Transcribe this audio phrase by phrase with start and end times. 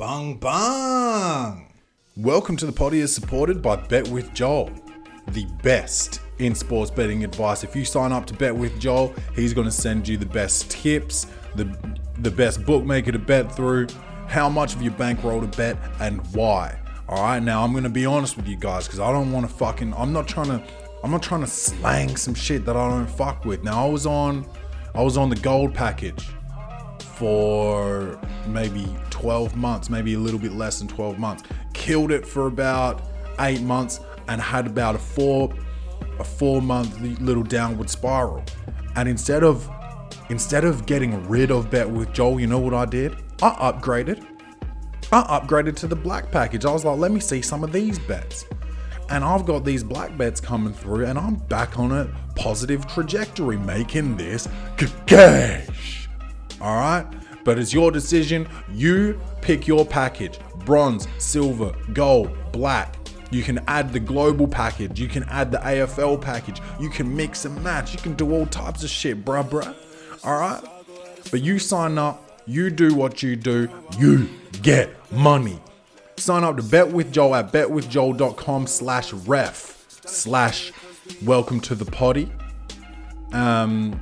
[0.00, 1.66] Bung bung!
[2.16, 4.70] Welcome to the Poddy is supported by Bet with Joel,
[5.28, 7.64] the best in sports betting advice.
[7.64, 10.70] If you sign up to Bet with Joel, he's going to send you the best
[10.70, 11.66] tips, the
[12.20, 13.88] the best bookmaker to bet through,
[14.26, 16.80] how much of your bankroll to bet, and why.
[17.06, 19.46] All right, now I'm going to be honest with you guys because I don't want
[19.50, 19.92] to fucking.
[19.92, 20.62] I'm not trying to.
[21.04, 23.62] I'm not trying to slang some shit that I don't fuck with.
[23.64, 24.46] Now I was on,
[24.94, 26.26] I was on the gold package
[27.20, 31.42] for maybe 12 months, maybe a little bit less than 12 months.
[31.74, 33.02] Killed it for about
[33.40, 35.52] eight months and had about a four,
[36.18, 38.42] a four month little downward spiral.
[38.96, 39.70] And instead of,
[40.30, 43.16] instead of getting rid of Bet with Joel, you know what I did?
[43.42, 44.26] I upgraded.
[45.12, 46.64] I upgraded to the black package.
[46.64, 48.46] I was like, let me see some of these bets
[49.10, 53.58] and I've got these black bets coming through, and I'm back on a positive trajectory,
[53.58, 54.48] making this
[55.06, 56.08] cash.
[56.60, 57.06] All right,
[57.44, 58.48] but it's your decision.
[58.72, 62.96] You pick your package bronze, silver, gold, black.
[63.30, 67.44] You can add the global package, you can add the AFL package, you can mix
[67.44, 69.74] and match, you can do all types of shit, bruh, bruh.
[70.24, 70.62] All right,
[71.30, 73.68] but you sign up, you do what you do,
[73.98, 74.28] you
[74.62, 75.60] get money.
[76.16, 80.72] Sign up to Bet with Joel at betwithjoel.com slash ref slash
[81.24, 82.30] welcome to the poddy.
[83.32, 84.00] Um,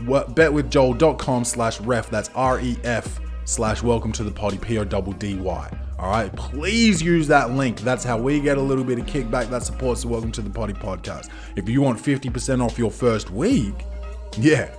[0.00, 5.00] betwithjoel.com slash ref, that's R E F slash welcome to the poddy, P O D
[5.18, 5.78] D Y.
[5.98, 7.80] All right, please use that link.
[7.80, 10.50] That's how we get a little bit of kickback that supports the Welcome to the
[10.50, 11.30] Poddy podcast.
[11.56, 13.74] If you want 50% off your first week,
[14.36, 14.74] yeah,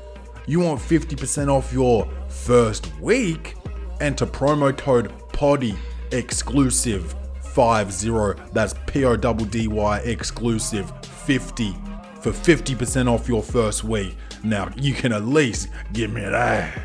[0.46, 3.56] you want 50% off your first week,
[4.02, 5.78] enter promo code PODDY
[6.12, 8.12] exclusive 50.
[8.52, 11.74] That's P O D D Y exclusive 50
[12.22, 14.16] for 50% off your first week.
[14.46, 16.80] Now you can at least give me that.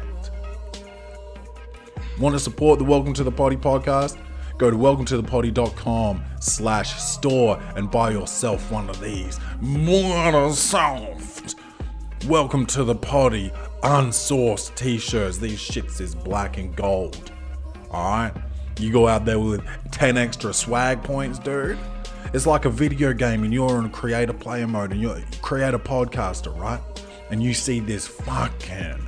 [2.19, 4.19] Want to support the Welcome to the Poddy podcast?
[4.57, 9.39] Go to welcometothepoddy.com slash store and buy yourself one of these.
[9.61, 11.57] More soft.
[12.27, 15.37] Welcome to the Poddy unsourced t-shirts.
[15.37, 17.31] These shits is black and gold.
[17.91, 18.33] Alright?
[18.79, 21.77] You go out there with 10 extra swag points, dude.
[22.33, 26.59] It's like a video game and you're in creator player mode and you're creator podcaster,
[26.59, 26.81] right?
[27.31, 29.07] And you see this fucking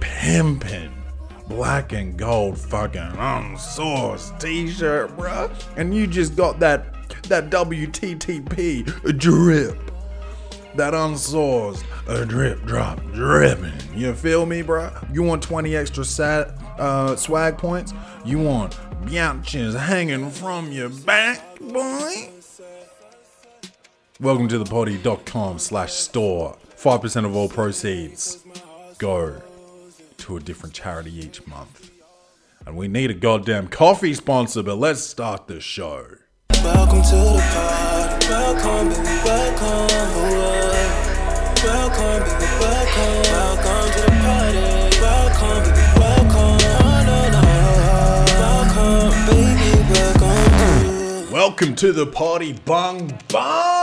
[0.00, 0.92] pimpin'
[1.48, 5.52] black and gold fucking unsourced t-shirt, bruh.
[5.76, 6.86] And you just got that
[7.24, 9.90] that WTTP drip.
[10.76, 13.72] That unsourced a drip drop dripping.
[13.94, 15.14] You feel me, bruh?
[15.14, 16.48] You want 20 extra sat,
[16.78, 17.94] uh, swag points?
[18.24, 18.72] You want
[19.04, 22.30] biatches hanging from your back, boy?
[24.20, 26.56] Welcome to the slash store.
[26.84, 28.44] 5% of all proceeds
[28.98, 29.40] go
[30.18, 31.90] to a different charity each month.
[32.66, 36.04] And we need a goddamn coffee sponsor, but let's start the show.
[36.62, 38.26] Welcome to the party.
[38.28, 39.88] Welcome, baby, welcome.
[40.12, 43.32] Oh, welcome, baby, welcome.
[43.32, 45.00] Welcome to the party.
[45.00, 45.64] Welcome,
[49.30, 49.70] baby,
[51.32, 53.73] Welcome to the party, bung bung!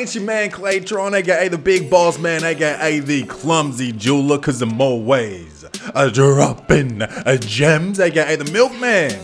[0.00, 4.80] It's your man Claytron, aka the big boss man, aka the clumsy jeweler, cause I'm
[4.80, 9.18] always a dropping a gems, aka the milkman,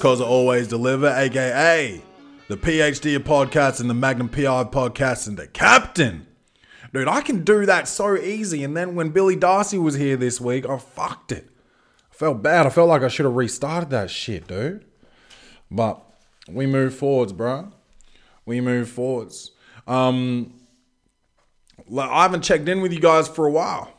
[0.00, 2.02] cause I always deliver, aka
[2.48, 6.26] the PhD of podcasts and the Magnum PI podcast and the captain.
[6.92, 10.40] Dude, I can do that so easy, and then when Billy Darcy was here this
[10.40, 11.48] week, I fucked it.
[12.10, 12.66] I felt bad.
[12.66, 14.84] I felt like I should have restarted that shit, dude.
[15.70, 16.02] But
[16.48, 17.70] we move forwards, bro.
[18.44, 19.52] We move forwards.
[19.90, 20.54] Um,
[21.98, 23.92] I haven't checked in with you guys for a while.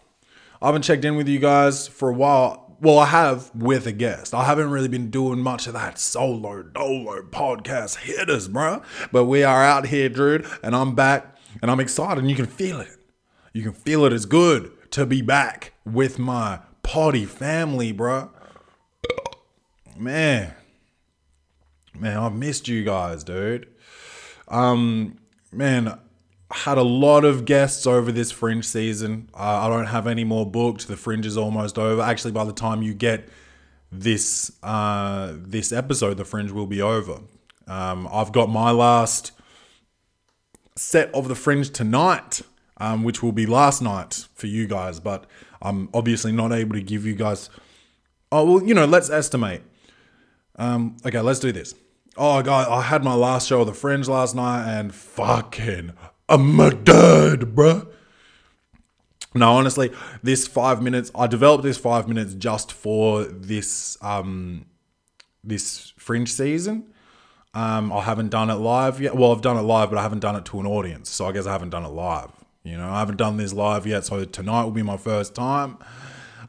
[0.62, 2.78] I haven't checked in with you guys for a while.
[2.80, 4.34] Well, I have with a guest.
[4.34, 8.82] I haven't really been doing much of that solo dolo podcast hitters, bro.
[9.12, 12.48] But we are out here, dude, and I'm back and I'm excited and you can
[12.48, 12.98] feel it.
[13.52, 14.14] You can feel it.
[14.14, 18.32] It's good to be back with my party family, bro.
[19.98, 20.54] Man,
[22.00, 23.68] man, I've missed you guys, dude.
[24.48, 25.18] Um,
[25.52, 26.00] man,
[26.52, 29.30] had a lot of guests over this fringe season.
[29.34, 30.88] Uh, I don't have any more booked.
[30.88, 32.02] The fringe is almost over.
[32.02, 33.28] Actually, by the time you get
[33.92, 37.20] this uh, this episode, the fringe will be over.
[37.68, 39.32] Um, I've got my last
[40.76, 42.42] set of the fringe tonight,
[42.78, 45.00] um, which will be last night for you guys.
[45.00, 45.26] But
[45.62, 47.50] I'm obviously not able to give you guys.
[48.32, 49.62] Oh well, you know, let's estimate.
[50.58, 51.76] Um, okay, let's do this.
[52.24, 55.94] Oh god, I had my last show of the Fringe last night and fucking
[56.30, 57.88] I'm a dead, bruh.
[59.34, 59.90] No, honestly,
[60.22, 64.68] this five minutes, I developed this five minutes just for this um
[65.44, 66.94] this fringe season.
[67.56, 69.16] Um, I haven't done it live yet.
[69.16, 71.10] Well, I've done it live, but I haven't done it to an audience.
[71.10, 72.30] So I guess I haven't done it live.
[72.64, 74.06] You know, I haven't done this live yet.
[74.06, 75.80] So tonight will be my first time.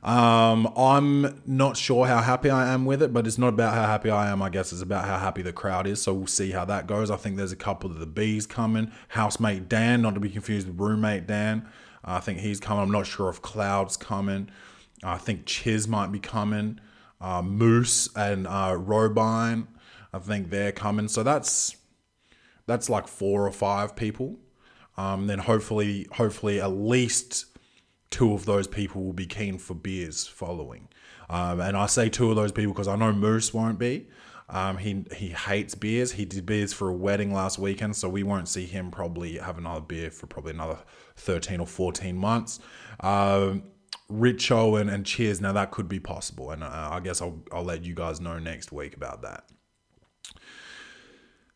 [0.02, 3.86] Um, I'm not sure how happy I am with it, but it's not about how
[3.86, 4.42] happy I am.
[4.42, 6.02] I guess it's about how happy the crowd is.
[6.02, 7.10] So we'll see how that goes.
[7.10, 8.90] I think there's a couple of the bees coming.
[9.08, 11.68] Housemate Dan, not to be confused with roommate Dan.
[12.04, 12.82] I think he's coming.
[12.82, 14.50] I'm not sure if Cloud's coming.
[15.04, 16.80] I think Chiz might be coming.
[17.20, 19.68] Uh, Moose and uh, Robine,
[20.12, 21.06] I think they're coming.
[21.06, 21.76] So that's
[22.66, 24.38] that's like four or five people.
[24.96, 27.46] Um, then hopefully, hopefully at least
[28.12, 30.88] two of those people will be keen for beers following.
[31.28, 34.06] Um, and I say two of those people because I know Moose won't be.
[34.48, 36.12] Um, he he hates beers.
[36.12, 39.56] He did beers for a wedding last weekend, so we won't see him probably have
[39.56, 40.78] another beer for probably another
[41.16, 42.60] thirteen or fourteen months.
[43.00, 43.62] Um,
[44.10, 45.40] Richo and, and Cheers.
[45.40, 48.38] Now that could be possible, and uh, I guess I'll I'll let you guys know
[48.38, 49.44] next week about that.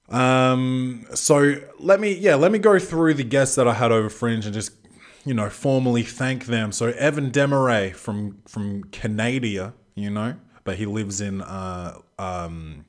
[0.08, 4.08] Um, so let me yeah let me go through the guests that I had over
[4.08, 4.72] Fringe and just
[5.26, 6.72] you know formally thank them.
[6.72, 12.86] So Evan Demaray from from Canada, you know, but he lives in uh um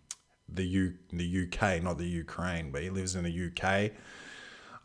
[0.48, 3.92] the U the UK, not the Ukraine, but he lives in the UK.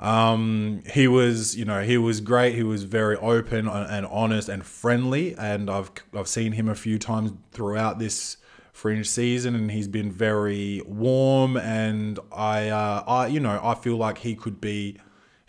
[0.00, 2.56] Um, he was, you know, he was great.
[2.56, 6.99] He was very open and honest and friendly, and I've I've seen him a few
[6.99, 8.38] times throughout this
[8.72, 11.56] fringe season, and he's been very warm.
[11.56, 14.99] And I, uh, I, you know, I feel like he could be,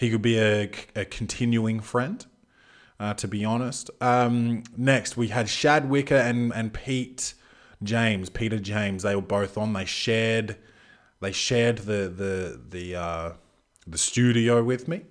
[0.03, 2.25] he could be a, a continuing friend.
[2.99, 3.89] Uh, to be honest.
[3.99, 7.33] Um, next, we had Shad Wicker and and Pete
[7.81, 9.03] James, Peter James.
[9.03, 9.73] They were both on.
[9.73, 10.57] They shared,
[11.19, 12.95] they shared the the the.
[12.95, 13.31] Uh,
[13.87, 15.01] the studio with me.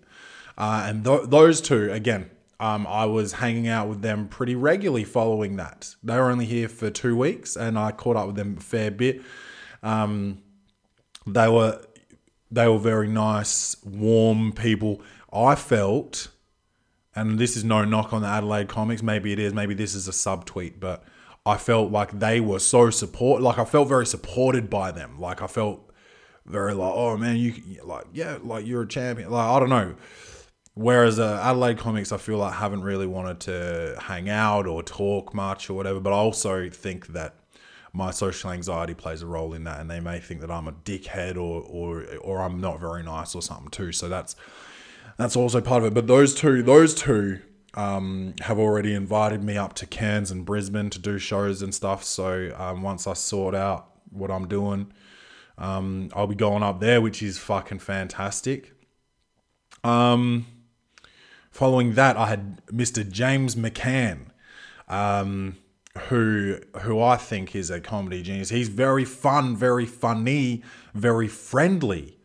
[0.57, 2.31] Uh, and th- those two, again,
[2.61, 5.95] um, I was hanging out with them pretty regularly following that.
[6.03, 8.91] They were only here for two weeks, and I caught up with them a fair
[8.91, 9.23] bit.
[9.83, 10.43] Um,
[11.27, 11.83] they were
[12.53, 15.01] they were very nice, warm people.
[15.33, 16.29] I felt,
[17.17, 19.03] and this is no knock on the Adelaide comics.
[19.03, 19.55] Maybe it is.
[19.55, 21.03] Maybe this is a subtweet, but
[21.47, 23.41] I felt like they were so support.
[23.41, 25.19] Like I felt very supported by them.
[25.19, 25.91] Like I felt
[26.45, 27.55] very like, oh man, you
[27.85, 29.31] like yeah, like you're a champion.
[29.31, 29.95] Like I don't know.
[30.75, 35.35] Whereas uh, Adelaide comics, I feel like haven't really wanted to hang out or talk
[35.35, 36.01] much or whatever.
[36.01, 37.35] But I also think that
[37.93, 40.73] my social anxiety plays a role in that, and they may think that I'm a
[40.73, 43.93] dickhead or or or I'm not very nice or something too.
[43.93, 44.37] So that's
[45.17, 45.95] that's also part of it.
[45.95, 47.41] But those two, those two.
[47.75, 52.05] Um, have already invited me up to Cairns and Brisbane to do shows and stuff.
[52.05, 54.93] So um, once I sort out what I'm doing,
[55.59, 58.75] um, I'll be going up there, which is fucking fantastic.
[59.85, 60.47] Um,
[61.51, 63.09] following that, I had Mr.
[63.09, 64.27] James McCann,
[64.89, 65.57] um,
[66.09, 68.49] who who I think is a comedy genius.
[68.49, 70.63] He's very fun, very funny,
[70.95, 72.19] very friendly.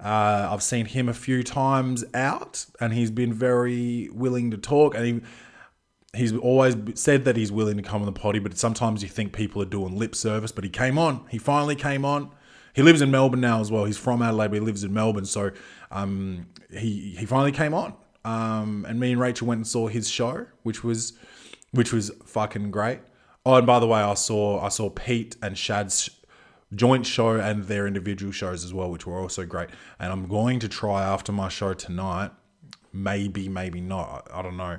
[0.00, 4.96] Uh, I've seen him a few times out, and he's been very willing to talk.
[4.96, 5.20] And he
[6.18, 9.32] he's always said that he's willing to come on the poddy, but sometimes you think
[9.32, 10.50] people are doing lip service.
[10.50, 11.24] But he came on.
[11.30, 12.30] He finally came on.
[12.74, 13.84] He lives in Melbourne now as well.
[13.84, 15.26] He's from Adelaide, but he lives in Melbourne.
[15.26, 15.52] So
[15.92, 20.08] um, he he finally came on, um, and me and Rachel went and saw his
[20.08, 21.12] show, which was
[21.70, 22.98] which was fucking great.
[23.44, 26.10] Oh, and by the way, I saw I saw Pete and Shad's
[26.74, 29.68] joint show and their individual shows as well, which were also great.
[29.98, 32.30] And I'm going to try after my show tonight.
[32.92, 34.28] Maybe, maybe not.
[34.32, 34.78] I, I don't know.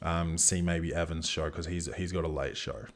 [0.00, 2.86] Um, see maybe Evan's show because he's he's got a late show.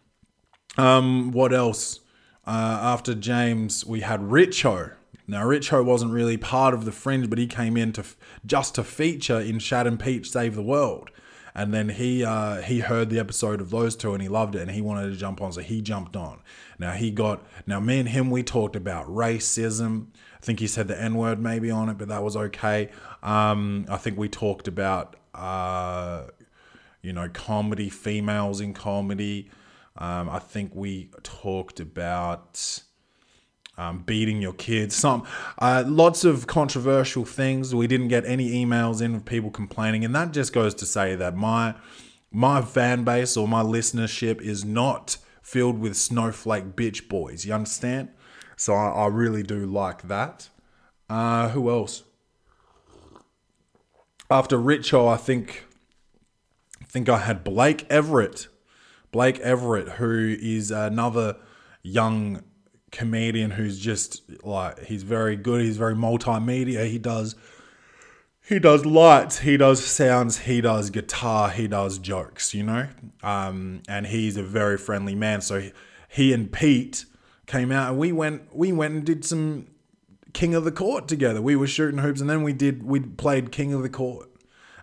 [0.79, 2.01] Um, what else?
[2.47, 4.93] Uh, after James, we had Richo.
[5.29, 8.75] Now, Richo wasn't really part of the fringe, but he came in to f- just
[8.75, 11.11] to feature in Shad and Pete Save the World.
[11.55, 14.63] And then he uh, he heard the episode of those two and he loved it
[14.63, 16.41] and he wanted to jump on, so he jumped on.
[16.79, 20.07] Now he got now me and him we talked about racism.
[20.41, 22.91] I think he said the N word maybe on it, but that was okay.
[23.23, 26.25] Um, I think we talked about uh,
[27.03, 29.51] you know comedy, females in comedy.
[29.97, 32.83] Um, I think we talked about
[33.83, 34.95] um, beating your kids.
[34.95, 35.25] Some
[35.59, 37.75] uh, lots of controversial things.
[37.75, 41.15] We didn't get any emails in of people complaining, and that just goes to say
[41.17, 41.75] that my
[42.31, 47.45] my fan base or my listenership is not filled with snowflake bitch boys.
[47.45, 48.09] You understand?
[48.57, 50.49] So I, I really do like that.
[51.11, 52.05] Uh, who else?
[54.31, 55.67] After Richo, I think
[56.81, 58.49] I think I had Blake Everett.
[59.11, 61.37] Blake Everett, who is another
[61.83, 62.43] young
[62.93, 65.63] comedian who's just like he's very good.
[65.63, 66.87] He's very multimedia.
[66.89, 67.35] He does
[68.49, 72.55] he does lights, he does sounds, he does guitar, he does jokes.
[72.55, 72.89] You know,
[73.23, 75.41] um, and he's a very friendly man.
[75.41, 75.73] So he,
[76.09, 77.07] he and Pete,
[77.47, 79.67] came out and we went we went and did some
[80.33, 81.43] King of the Court together.
[81.43, 84.29] We were shooting hoops and then we did we played King of the Court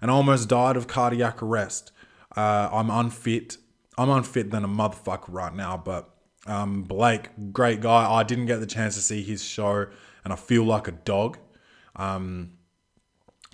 [0.01, 1.92] and I almost died of cardiac arrest.
[2.36, 3.58] Uh, I'm unfit.
[3.98, 6.10] I'm unfit than a motherfucker right now, but
[6.50, 8.12] um, Blake, great guy.
[8.12, 9.88] I didn't get the chance to see his show,
[10.24, 11.38] and I feel like a dog.
[11.96, 12.53] Um,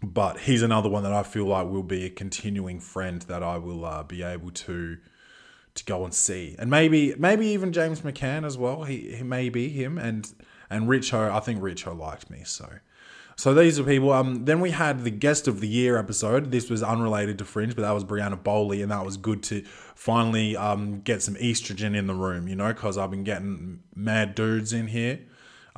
[0.01, 3.57] but he's another one that I feel like will be a continuing friend that I
[3.57, 4.97] will uh, be able to
[5.75, 8.83] to go and see, and maybe maybe even James McCann as well.
[8.83, 10.31] He, he may be him, and
[10.69, 11.29] and Richo.
[11.29, 12.69] I think Richo liked me, so
[13.35, 14.11] so these are people.
[14.13, 16.51] Um, then we had the guest of the year episode.
[16.51, 19.61] This was unrelated to Fringe, but that was Brianna Bowley, and that was good to
[19.95, 22.47] finally um, get some estrogen in the room.
[22.47, 25.19] You know, because I've been getting mad dudes in here.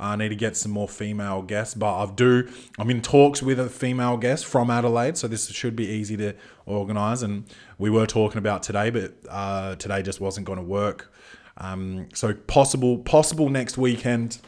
[0.00, 2.48] I need to get some more female guests, but I've do.
[2.78, 6.34] I'm in talks with a female guest from Adelaide, so this should be easy to
[6.66, 7.22] organise.
[7.22, 7.44] And
[7.78, 11.12] we were talking about today, but uh, today just wasn't going to work.
[11.56, 14.38] Um, so possible, possible next weekend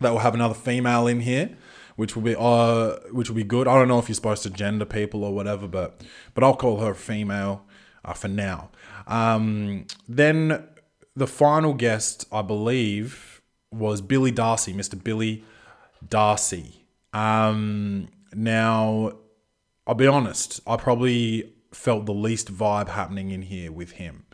[0.00, 1.58] that we'll have another female in here
[1.96, 3.68] which will be uh which will be good.
[3.68, 6.00] I don't know if you're supposed to gender people or whatever, but
[6.34, 7.64] but I'll call her female
[8.04, 8.70] uh, for now.
[9.06, 10.66] Um, then
[11.16, 15.02] the final guest, I believe, was Billy Darcy, Mr.
[15.02, 15.44] Billy
[16.06, 16.84] Darcy.
[17.12, 19.12] Um, now,
[19.86, 24.26] I'll be honest, I probably felt the least vibe happening in here with him.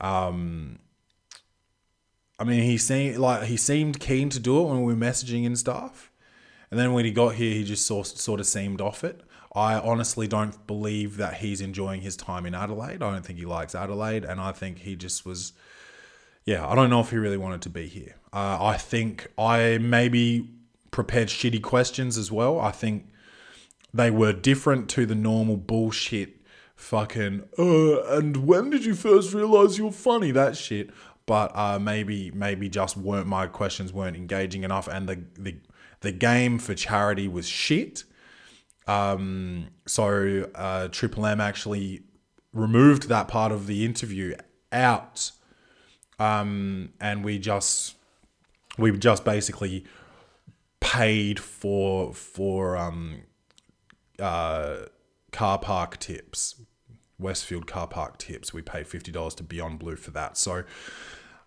[0.00, 0.78] Um,
[2.38, 5.46] I mean, he seemed like he seemed keen to do it when we were messaging
[5.46, 6.10] and stuff.
[6.74, 9.20] And then when he got here, he just sort, sort of seemed off it.
[9.54, 13.00] I honestly don't believe that he's enjoying his time in Adelaide.
[13.00, 14.24] I don't think he likes Adelaide.
[14.24, 15.52] And I think he just was,
[16.44, 18.16] yeah, I don't know if he really wanted to be here.
[18.32, 20.50] Uh, I think I maybe
[20.90, 22.58] prepared shitty questions as well.
[22.58, 23.06] I think
[23.92, 26.40] they were different to the normal bullshit
[26.74, 30.32] fucking, uh, and when did you first realize you're funny?
[30.32, 30.90] That shit.
[31.24, 35.54] But uh, maybe maybe just weren't my questions weren't engaging enough, and the the
[36.04, 38.04] the game for charity was shit.
[38.86, 42.02] Um, so uh, Triple M actually
[42.52, 44.36] removed that part of the interview
[44.70, 45.32] out,
[46.18, 47.96] um, and we just
[48.78, 49.84] we just basically
[50.80, 53.22] paid for for um,
[54.18, 54.76] uh,
[55.32, 56.60] car park tips,
[57.18, 58.52] Westfield car park tips.
[58.52, 60.36] We paid fifty dollars to Beyond Blue for that.
[60.36, 60.64] So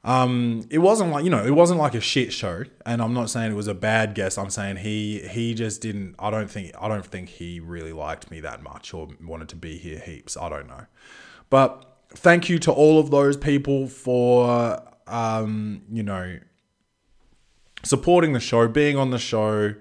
[0.03, 3.29] um, it wasn't like you know, it wasn't like a shit show, and I'm not
[3.29, 4.37] saying it was a bad guess.
[4.37, 6.15] I'm saying he he just didn't.
[6.19, 9.55] I don't think I don't think he really liked me that much or wanted to
[9.55, 10.37] be here heaps.
[10.37, 10.85] I don't know,
[11.49, 16.39] but thank you to all of those people for um, you know
[17.83, 19.73] supporting the show, being on the show,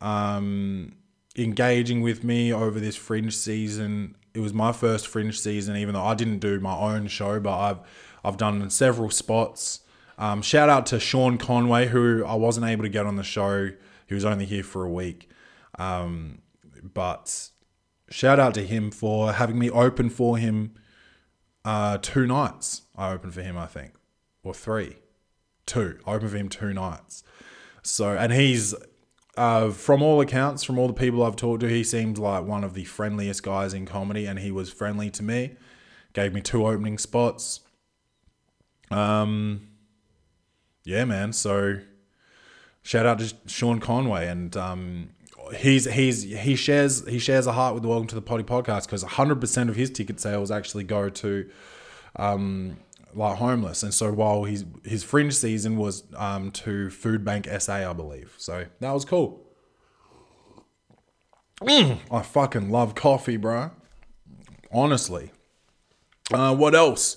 [0.00, 0.94] um,
[1.36, 4.14] engaging with me over this fringe season.
[4.34, 7.58] It was my first fringe season, even though I didn't do my own show, but
[7.58, 7.78] I've
[8.24, 9.80] I've done in several spots.
[10.18, 13.70] Um, shout out to Sean Conway, who I wasn't able to get on the show.
[14.06, 15.30] He was only here for a week.
[15.78, 16.42] Um,
[16.82, 17.50] but
[18.10, 20.74] shout out to him for having me open for him
[21.64, 22.82] uh, two nights.
[22.96, 23.92] I opened for him, I think,
[24.42, 24.96] or three.
[25.66, 25.98] Two.
[26.06, 27.22] I opened for him two nights.
[27.82, 28.74] So, and he's,
[29.36, 32.64] uh, from all accounts, from all the people I've talked to, he seemed like one
[32.64, 35.56] of the friendliest guys in comedy, and he was friendly to me.
[36.12, 37.60] Gave me two opening spots.
[38.90, 39.68] Um,
[40.84, 41.32] yeah, man.
[41.32, 41.80] So
[42.82, 45.10] shout out to Sean Conway, and um,
[45.56, 48.86] he's he's he shares he shares a heart with the Welcome to the Poddy podcast
[48.86, 51.48] because hundred percent of his ticket sales actually go to
[52.16, 52.78] um,
[53.14, 57.90] like homeless, and so while his his fringe season was um, to Food Bank SA,
[57.90, 58.34] I believe.
[58.38, 59.44] So that was cool.
[61.60, 63.72] Mm, I fucking love coffee, bro.
[64.70, 65.32] Honestly.
[66.32, 67.16] Uh, what else?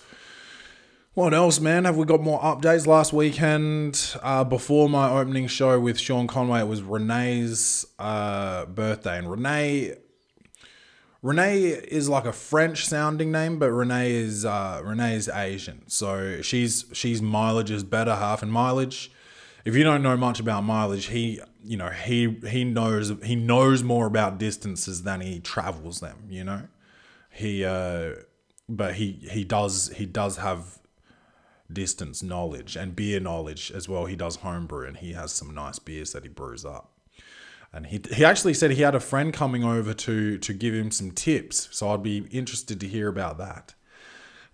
[1.13, 1.83] What else, man?
[1.83, 2.87] Have we got more updates?
[2.87, 9.17] Last weekend, uh, before my opening show with Sean Conway, it was Renee's uh, birthday,
[9.17, 9.95] and Renee,
[11.21, 16.41] Renee is like a French sounding name, but Renee is uh, Renee is Asian, so
[16.41, 18.41] she's she's mileage's better half.
[18.41, 19.11] And mileage,
[19.65, 23.83] if you don't know much about mileage, he you know he he knows he knows
[23.83, 26.27] more about distances than he travels them.
[26.29, 26.61] You know,
[27.29, 28.11] he uh,
[28.69, 30.80] but he he does he does have
[31.73, 34.05] distance knowledge and beer knowledge as well.
[34.05, 36.91] He does homebrew and he has some nice beers that he brews up.
[37.73, 40.91] And he, he actually said he had a friend coming over to to give him
[40.91, 41.69] some tips.
[41.71, 43.73] So I'd be interested to hear about that.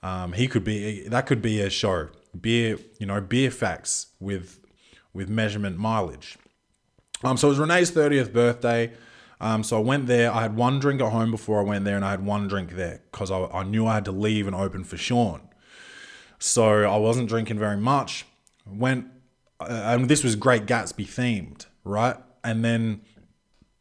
[0.03, 2.09] Um, he could be that could be a show
[2.39, 4.59] beer you know beer facts with
[5.13, 6.37] with measurement mileage.
[7.23, 8.93] Um, so it was Renee's thirtieth birthday.
[9.39, 10.31] Um, so I went there.
[10.31, 12.71] I had one drink at home before I went there, and I had one drink
[12.71, 15.41] there because I, I knew I had to leave and open for Sean.
[16.39, 18.25] So I wasn't drinking very much.
[18.65, 19.07] Went
[19.59, 22.15] uh, and this was Great Gatsby themed, right?
[22.43, 23.01] And then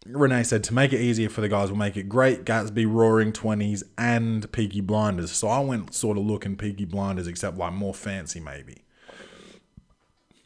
[0.07, 3.33] Renee said to make it easier for the guys, we'll make it Great Gatsby, Roaring
[3.33, 5.33] Twenties, and Peaky Blinders.
[5.33, 8.85] So I went sort of looking Peaky Blinders, except like more fancy, maybe,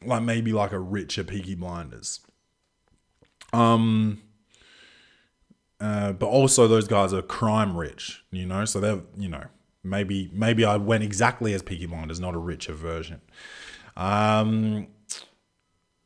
[0.05, 2.21] like maybe like a richer Peaky Blinders.
[3.53, 4.23] Um.
[5.81, 9.45] Uh, but also those guys are crime rich, you know, so they're you know
[9.83, 13.21] maybe maybe I went exactly as Peaky Blinders, not a richer version.
[13.97, 14.89] Um,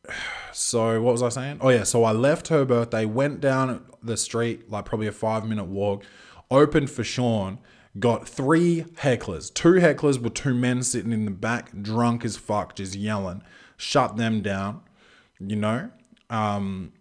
[0.53, 1.59] so what was I saying?
[1.61, 5.47] Oh yeah, so I left her birthday, went down the street, like probably a five
[5.47, 6.05] minute walk,
[6.51, 7.59] opened for Sean,
[7.99, 9.53] got three hecklers.
[9.53, 13.43] Two hecklers were two men sitting in the back, drunk as fuck, just yelling.
[13.77, 14.83] Shut them down,
[15.41, 15.91] you know.
[16.31, 16.93] Um,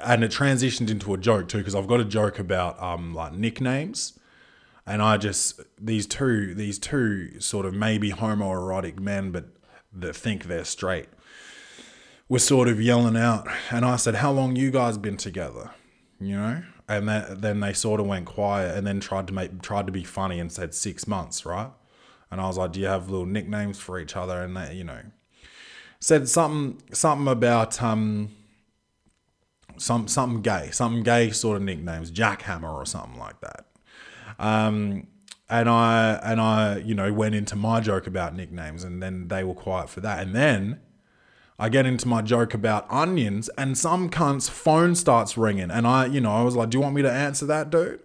[0.00, 3.32] and it transitioned into a joke too, because I've got a joke about um like
[3.32, 4.17] nicknames.
[4.88, 9.46] And I just these two these two sort of maybe homoerotic men, but
[9.92, 11.08] that think they're straight
[12.28, 15.70] were sort of yelling out, and I said, "How long you guys been together?"
[16.20, 19.62] You know, and then then they sort of went quiet, and then tried to make
[19.62, 21.70] tried to be funny and said six months, right?
[22.30, 24.84] And I was like, "Do you have little nicknames for each other?" And they, you
[24.84, 25.00] know,
[26.00, 28.30] said something something about um
[29.78, 33.67] some something gay, something gay sort of nicknames, Jackhammer or something like that.
[34.38, 35.06] Um,
[35.48, 39.44] and I and I, you know, went into my joke about nicknames, and then they
[39.44, 40.80] were quiet for that, and then
[41.60, 45.70] I get into my joke about onions, and some cunt's phone starts ringing.
[45.70, 48.00] And I, you know, I was like, Do you want me to answer that, dude?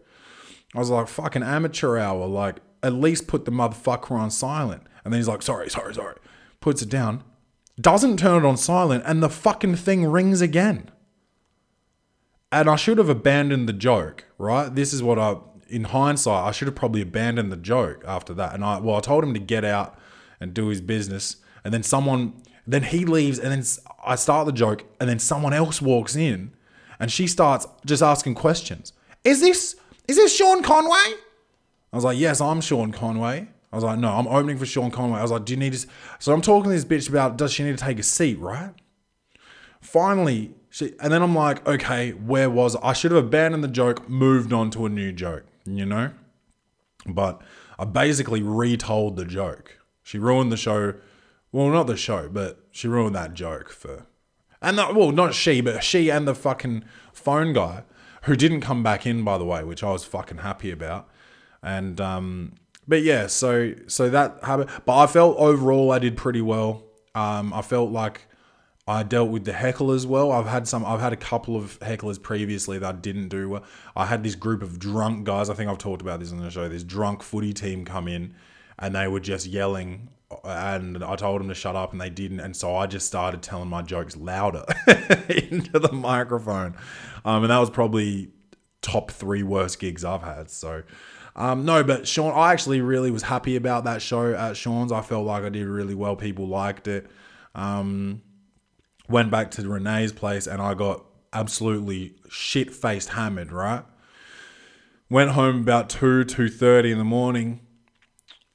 [0.73, 2.25] I was like, Fucking amateur hour.
[2.25, 4.83] Like, at least put the motherfucker on silent.
[5.03, 6.15] And then he's like, Sorry, sorry, sorry.
[6.61, 7.23] Puts it down,
[7.79, 10.89] doesn't turn it on silent, and the fucking thing rings again.
[12.51, 14.73] And I should have abandoned the joke, right?
[14.73, 15.37] This is what I,
[15.73, 18.53] in hindsight, I should have probably abandoned the joke after that.
[18.53, 19.97] And I, well, I told him to get out
[20.39, 21.37] and do his business.
[21.63, 23.63] And then someone, then he leaves, and then
[24.05, 26.53] I start the joke, and then someone else walks in,
[26.99, 28.93] and she starts just asking questions.
[29.23, 29.75] Is this
[30.07, 31.15] is this Sean Conway?
[31.91, 33.47] I was like, yes, I'm Sean Conway.
[33.71, 35.19] I was like, no, I'm opening for Sean Conway.
[35.19, 35.87] I was like, do you need to?
[36.19, 38.73] So I'm talking to this bitch about does she need to take a seat, right?
[39.81, 42.89] Finally, she, and then I'm like, okay, where was I?
[42.89, 46.11] I should have abandoned the joke, moved on to a new joke, you know?
[47.05, 47.41] But
[47.77, 49.77] I basically retold the joke.
[50.01, 50.95] She ruined the show
[51.53, 54.07] well, not the show, but she ruined that joke for.
[54.59, 57.83] And not, well, not she, but she and the fucking phone guy,
[58.23, 61.07] who didn't come back in, by the way, which I was fucking happy about.
[61.61, 62.53] And um,
[62.87, 64.71] but yeah, so so that happened.
[64.85, 66.83] But I felt overall I did pretty well.
[67.13, 68.27] Um, I felt like
[68.85, 70.31] I dealt with the hecklers well.
[70.31, 70.85] I've had some.
[70.85, 73.63] I've had a couple of hecklers previously that didn't do well.
[73.95, 75.49] I had this group of drunk guys.
[75.49, 76.67] I think I've talked about this on the show.
[76.67, 78.33] This drunk footy team come in,
[78.77, 80.09] and they were just yelling
[80.43, 82.39] and I told them to shut up and they didn't.
[82.39, 84.65] And so I just started telling my jokes louder
[85.29, 86.75] into the microphone.
[87.25, 88.29] Um, and that was probably
[88.81, 90.49] top three worst gigs I've had.
[90.49, 90.83] So,
[91.35, 94.91] um, no, but Sean, I actually really was happy about that show at Sean's.
[94.91, 96.15] I felt like I did really well.
[96.15, 97.07] People liked it.
[97.55, 98.21] Um,
[99.13, 103.85] went back to Renee's place and I got absolutely shit faced hammered, right?
[105.09, 107.61] Went home about 2, 2.30 in the morning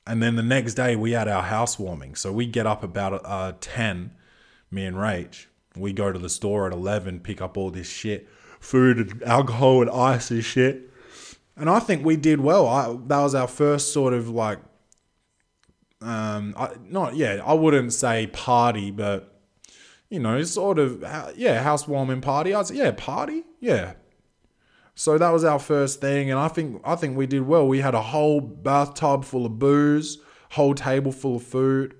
[0.04, 2.16] and then the next day we had our housewarming.
[2.16, 4.10] So we get up about uh, 10,
[4.70, 5.46] me and Rach.
[5.76, 9.82] We go to the store at 11, pick up all this shit, food and alcohol
[9.82, 10.90] and ice and shit.
[11.56, 12.66] And I think we did well.
[12.66, 14.58] I, that was our first sort of like,
[16.00, 19.27] um, I, not, yeah, I wouldn't say party, but,
[20.10, 21.02] you know, sort of,
[21.36, 22.54] yeah, housewarming party.
[22.54, 23.44] I was, yeah, party.
[23.60, 23.94] Yeah,
[24.98, 27.68] so that was our first thing, and I think I think we did well.
[27.68, 30.18] We had a whole bathtub full of booze,
[30.50, 31.94] whole table full of food.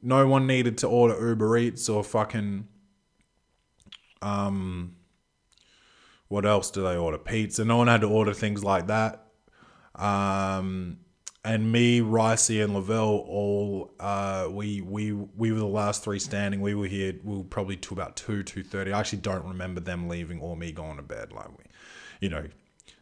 [0.00, 2.68] No one needed to order Uber Eats or fucking
[4.22, 4.96] um
[6.28, 7.18] what else do they order?
[7.18, 7.66] Pizza.
[7.66, 9.26] No one had to order things like that.
[9.94, 11.00] Um
[11.46, 16.60] and me, Ricey, and Lavelle all uh, we we we were the last three standing.
[16.60, 17.14] We were here.
[17.22, 18.92] We were probably to about two two thirty.
[18.92, 21.32] I actually don't remember them leaving or me going to bed.
[21.32, 21.64] Like we,
[22.20, 22.46] you know,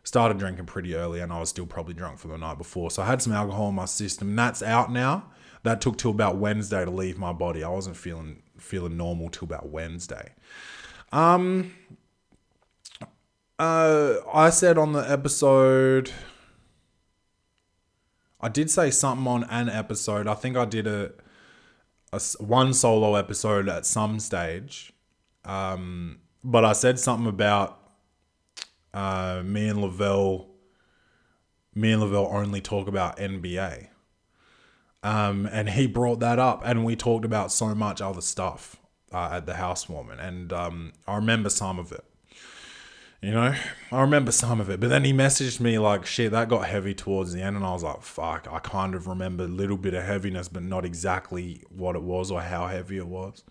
[0.02, 2.90] started drinking pretty early and I was still probably drunk from the night before.
[2.90, 4.37] So I had some alcohol in my system.
[4.37, 5.30] That's out now.
[5.62, 7.64] That took till about Wednesday to leave my body.
[7.64, 10.35] I wasn't feeling feeling normal till about Wednesday.
[11.12, 11.72] Um
[13.59, 16.12] uh I said on the episode
[18.44, 20.28] I did say something on an episode.
[20.28, 21.12] I think I did a,
[22.12, 24.92] a one solo episode at some stage.
[25.44, 27.80] Um but I said something about
[28.92, 30.46] uh, me and Lavelle,
[31.74, 33.88] me and Lavelle only talk about NBA.
[35.02, 38.76] Um, and he brought that up, and we talked about so much other stuff
[39.12, 42.04] uh, at the housewarming, and um, I remember some of it.
[43.24, 43.54] You know,
[43.90, 46.92] I remember some of it, but then he messaged me like, "Shit, that got heavy
[46.92, 49.94] towards the end," and I was like, "Fuck!" I kind of remember a little bit
[49.94, 53.42] of heaviness, but not exactly what it was or how heavy it was.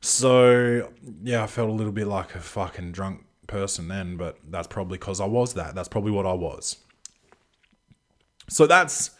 [0.00, 0.92] So
[1.22, 4.98] yeah, I felt a little bit like a fucking drunk person then, but that's probably
[4.98, 5.76] because I was that.
[5.76, 6.78] That's probably what I was.
[8.48, 9.12] So that's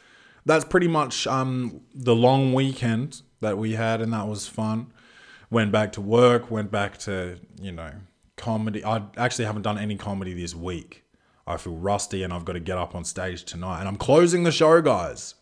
[0.44, 4.92] that's pretty much um, the long weekend that we had, and that was fun.
[5.50, 6.50] Went back to work.
[6.50, 7.92] Went back to you know
[8.42, 8.84] comedy.
[8.84, 11.04] I actually haven't done any comedy this week.
[11.46, 13.80] I feel rusty, and I've got to get up on stage tonight.
[13.80, 15.34] And I'm closing the show, guys.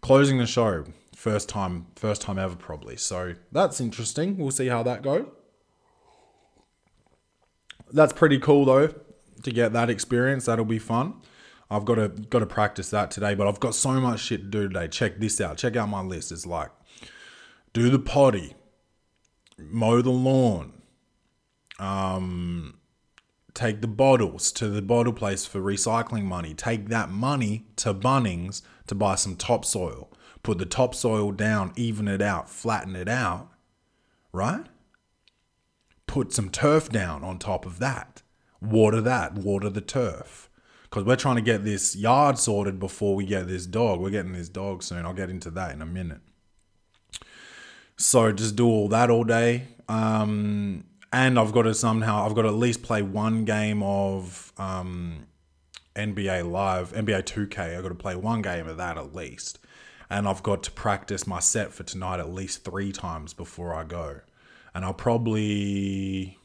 [0.00, 2.96] Closing the show, first time, first time ever, probably.
[2.96, 4.36] So that's interesting.
[4.36, 5.26] We'll see how that goes.
[7.92, 8.94] That's pretty cool though
[9.42, 10.44] to get that experience.
[10.44, 11.14] That'll be fun.
[11.70, 14.46] I've got to got to practice that today, but I've got so much shit to
[14.46, 14.88] do today.
[14.88, 15.56] Check this out.
[15.56, 16.32] Check out my list.
[16.32, 16.70] It's like
[17.72, 18.54] do the poddy,
[19.58, 20.77] mow the lawn,
[21.78, 22.78] um,
[23.54, 26.54] take the bottles to the bottle place for recycling money.
[26.54, 30.10] Take that money to Bunnings to buy some topsoil.
[30.42, 33.48] Put the topsoil down, even it out, flatten it out,
[34.32, 34.66] right?
[36.06, 38.22] Put some turf down on top of that.
[38.60, 40.48] Water that, water the turf.
[40.84, 44.00] Because we're trying to get this yard sorted before we get this dog.
[44.00, 45.04] We're getting this dog soon.
[45.04, 46.20] I'll get into that in a minute.
[47.96, 49.68] So just do all that all day.
[49.88, 54.52] Um, and I've got to somehow I've got to at least play one game of
[54.58, 55.26] um,
[55.96, 57.76] NBA Live, NBA 2K.
[57.76, 59.58] I've got to play one game of that at least,
[60.10, 63.84] and I've got to practice my set for tonight at least three times before I
[63.84, 64.20] go,
[64.74, 66.38] and I'll probably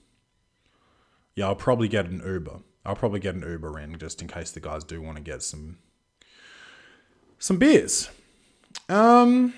[1.36, 2.60] yeah I'll probably get an Uber.
[2.86, 5.41] I'll probably get an Uber in just in case the guys do want to get
[5.41, 5.78] some
[7.39, 8.10] some beers.
[8.89, 9.54] Um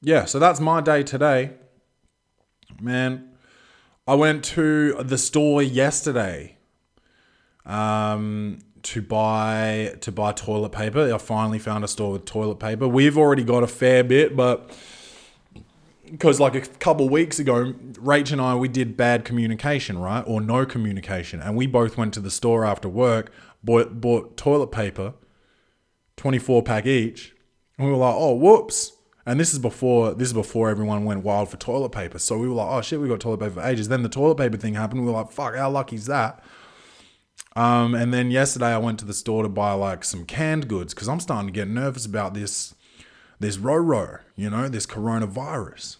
[0.00, 1.52] yeah, so that's my day today.
[2.80, 3.33] Man,
[4.06, 6.58] I went to the store yesterday
[7.64, 11.12] um, to buy to buy toilet paper.
[11.12, 12.86] I finally found a store with toilet paper.
[12.86, 14.70] We've already got a fair bit, but
[16.04, 20.42] because like a couple weeks ago, Rach and I we did bad communication, right, or
[20.42, 25.14] no communication, and we both went to the store after work, bought bought toilet paper,
[26.18, 27.34] twenty four pack each,
[27.78, 28.93] and we were like, oh whoops.
[29.26, 32.18] And this is before this is before everyone went wild for toilet paper.
[32.18, 33.88] So we were like, oh shit, we got toilet paper for ages.
[33.88, 35.00] Then the toilet paper thing happened.
[35.00, 36.44] We were like, fuck, how lucky is that?
[37.56, 40.92] Um, and then yesterday I went to the store to buy like some canned goods
[40.92, 42.74] because I'm starting to get nervous about this
[43.40, 45.96] this Roro, you know, this coronavirus.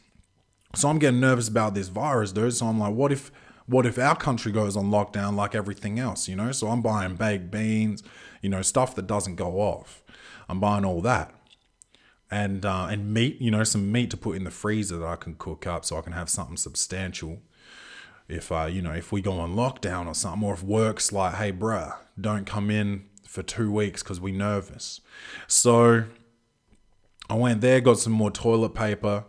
[0.74, 2.54] So I'm getting nervous about this virus, dude.
[2.54, 3.30] So I'm like, what if
[3.66, 6.52] what if our country goes on lockdown like everything else, you know?
[6.52, 8.02] So I'm buying baked beans,
[8.42, 10.02] you know, stuff that doesn't go off.
[10.48, 11.32] I'm buying all that
[12.34, 15.14] and uh, and meat, you know, some meat to put in the freezer that I
[15.14, 17.40] can cook up so I can have something substantial.
[18.28, 21.36] If uh, you know, if we go on lockdown or something, or if work's like,
[21.36, 25.00] hey, bruh, don't come in for two weeks because we nervous.
[25.46, 26.06] So
[27.30, 29.26] I went there, got some more toilet paper,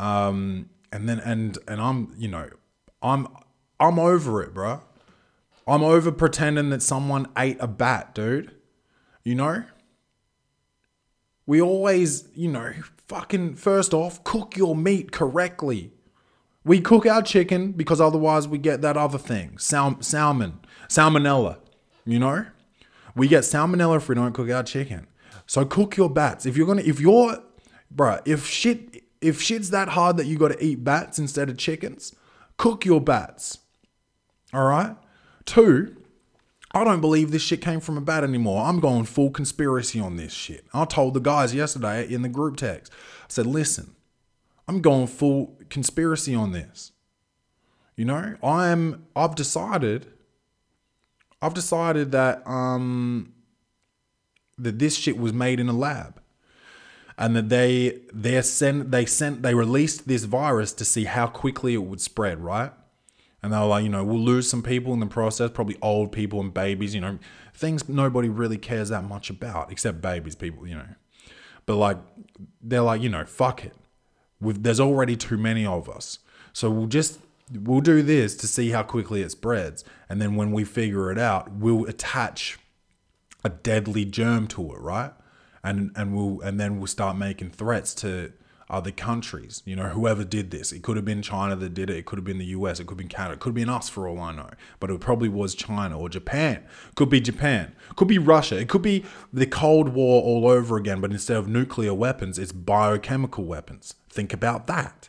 [0.00, 2.48] um, and then and and I'm you know,
[3.02, 3.28] I'm
[3.78, 4.80] I'm over it, bruh.
[5.66, 8.52] I'm over pretending that someone ate a bat, dude.
[9.22, 9.64] You know,
[11.46, 12.72] we always, you know,
[13.08, 15.92] fucking first off, cook your meat correctly.
[16.64, 21.58] We cook our chicken because otherwise we get that other thing, sal- salmon, salmonella,
[22.04, 22.46] you know?
[23.14, 25.06] We get salmonella if we don't cook our chicken.
[25.46, 26.44] So cook your bats.
[26.44, 27.38] If you're gonna, if you're,
[27.94, 31.56] bruh, if shit, if shit's that hard that you got to eat bats instead of
[31.56, 32.14] chickens,
[32.56, 33.58] cook your bats.
[34.52, 34.96] All right.
[35.44, 35.95] Two,
[36.76, 38.66] I don't believe this shit came from a bat anymore.
[38.66, 40.66] I'm going full conspiracy on this shit.
[40.74, 43.96] I told the guys yesterday in the group text, I said, listen,
[44.68, 46.92] I'm going full conspiracy on this.
[47.96, 50.12] You know, I'm I've decided
[51.40, 53.32] I've decided that um
[54.58, 56.20] that this shit was made in a lab.
[57.16, 61.72] And that they they sent they sent they released this virus to see how quickly
[61.72, 62.72] it would spread, right?
[63.42, 66.10] And they were like, you know, we'll lose some people in the process, probably old
[66.10, 67.18] people and babies, you know,
[67.54, 70.88] things nobody really cares that much about, except babies, people, you know.
[71.66, 71.98] But like,
[72.62, 73.74] they're like, you know, fuck it.
[74.40, 76.18] We've, there's already too many of us.
[76.52, 77.20] So we'll just,
[77.52, 79.84] we'll do this to see how quickly it spreads.
[80.08, 82.58] And then when we figure it out, we'll attach
[83.44, 85.12] a deadly germ to it, right?
[85.62, 88.32] And, and we'll, and then we'll start making threats to
[88.68, 89.62] other countries.
[89.64, 90.72] You know, whoever did this.
[90.72, 91.96] It could have been China that did it.
[91.96, 92.80] It could have been the US.
[92.80, 93.34] It could have been Canada.
[93.34, 94.50] It could have been us for all I know.
[94.80, 96.64] But it probably was China or Japan.
[96.94, 97.74] Could be Japan.
[97.94, 98.58] Could be Russia.
[98.58, 101.00] It could be the Cold War all over again.
[101.00, 103.94] But instead of nuclear weapons, it's biochemical weapons.
[104.10, 105.08] Think about that.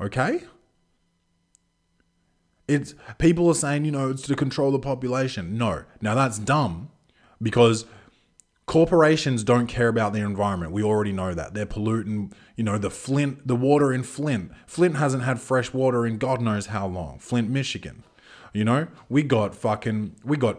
[0.00, 0.44] Okay?
[2.66, 5.58] It's people are saying, you know, it's to control the population.
[5.58, 5.84] No.
[6.00, 6.90] Now that's dumb
[7.42, 7.84] because
[8.66, 10.72] corporations don't care about the environment.
[10.72, 11.54] We already know that.
[11.54, 14.52] They're polluting, you know, the Flint, the water in Flint.
[14.66, 17.18] Flint hasn't had fresh water in God knows how long.
[17.18, 18.04] Flint, Michigan.
[18.52, 20.58] You know, we got fucking we got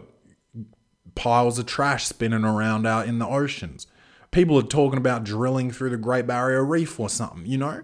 [1.14, 3.86] piles of trash spinning around out in the oceans.
[4.30, 7.82] People are talking about drilling through the Great Barrier Reef or something, you know?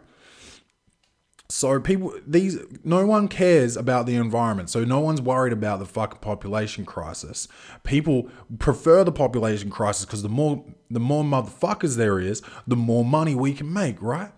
[1.55, 4.71] So people, these, no one cares about the environment.
[4.71, 7.47] So no one's worried about the fucking population crisis.
[7.85, 13.05] People prefer the population crisis because the more, the more motherfuckers there is, the more
[13.05, 14.33] money we can make, right?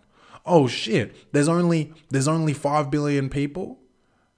[0.44, 1.32] Oh shit!
[1.32, 3.78] There's only there's only five billion people.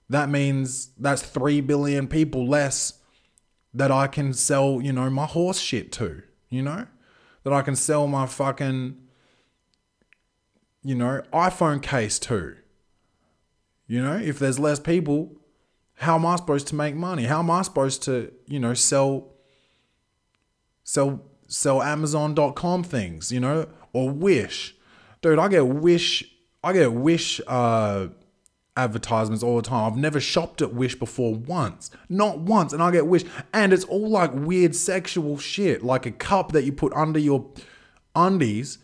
[0.07, 2.99] That means that's three billion people less
[3.73, 6.21] that I can sell, you know, my horse shit to.
[6.49, 6.85] You know,
[7.43, 8.97] that I can sell my fucking,
[10.83, 12.57] you know, iPhone case to
[13.87, 15.35] you know, if there's less people,
[15.95, 17.23] how am I supposed to make money?
[17.23, 19.33] How am I supposed to, you know, sell
[20.83, 24.75] sell sell Amazon.com things, you know, or Wish.
[25.21, 26.23] Dude, I get Wish
[26.63, 28.07] I get Wish uh
[28.75, 29.91] advertisements all the time.
[29.91, 31.89] I've never shopped at Wish before once.
[32.09, 32.73] Not once.
[32.73, 33.23] And I get Wish.
[33.53, 35.83] And it's all like weird sexual shit.
[35.83, 37.49] Like a cup that you put under your
[38.15, 38.77] undies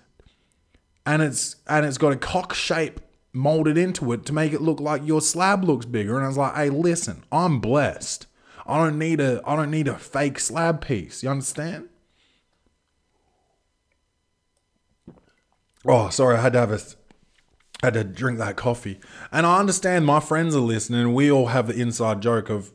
[1.05, 2.99] and it's and it's got a cock shape
[3.33, 6.15] molded into it to make it look like your slab looks bigger.
[6.15, 8.27] And I was like, hey, listen, I'm blessed.
[8.65, 11.23] I don't need a I don't need a fake slab piece.
[11.23, 11.89] You understand?
[15.85, 16.79] Oh, sorry, I had to have a
[17.81, 18.99] I had to drink that coffee.
[19.31, 22.71] And I understand my friends are listening we all have the inside joke of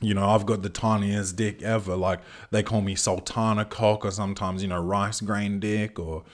[0.00, 1.96] you know, I've got the tiniest dick ever.
[1.96, 6.24] Like they call me Sultana cock or sometimes, you know, rice grain dick or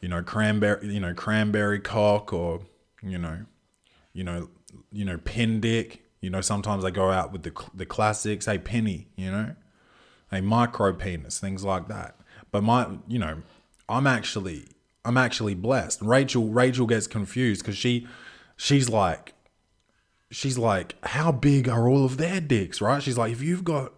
[0.00, 2.60] you know, cranberry, you know, cranberry cock or
[3.02, 3.40] you know,
[4.12, 4.48] you know,
[4.90, 6.02] you know, pin dick.
[6.20, 8.46] You know, sometimes they go out with the the classics.
[8.46, 9.08] Hey, penny.
[9.16, 9.56] You know,
[10.30, 12.16] a micro penis, things like that.
[12.50, 13.42] But my, you know,
[13.88, 14.66] I'm actually
[15.04, 16.00] I'm actually blessed.
[16.02, 18.06] Rachel Rachel gets confused because she
[18.56, 19.34] she's like
[20.32, 23.02] she's like, how big are all of their dicks, right?
[23.02, 23.92] She's like, if you've got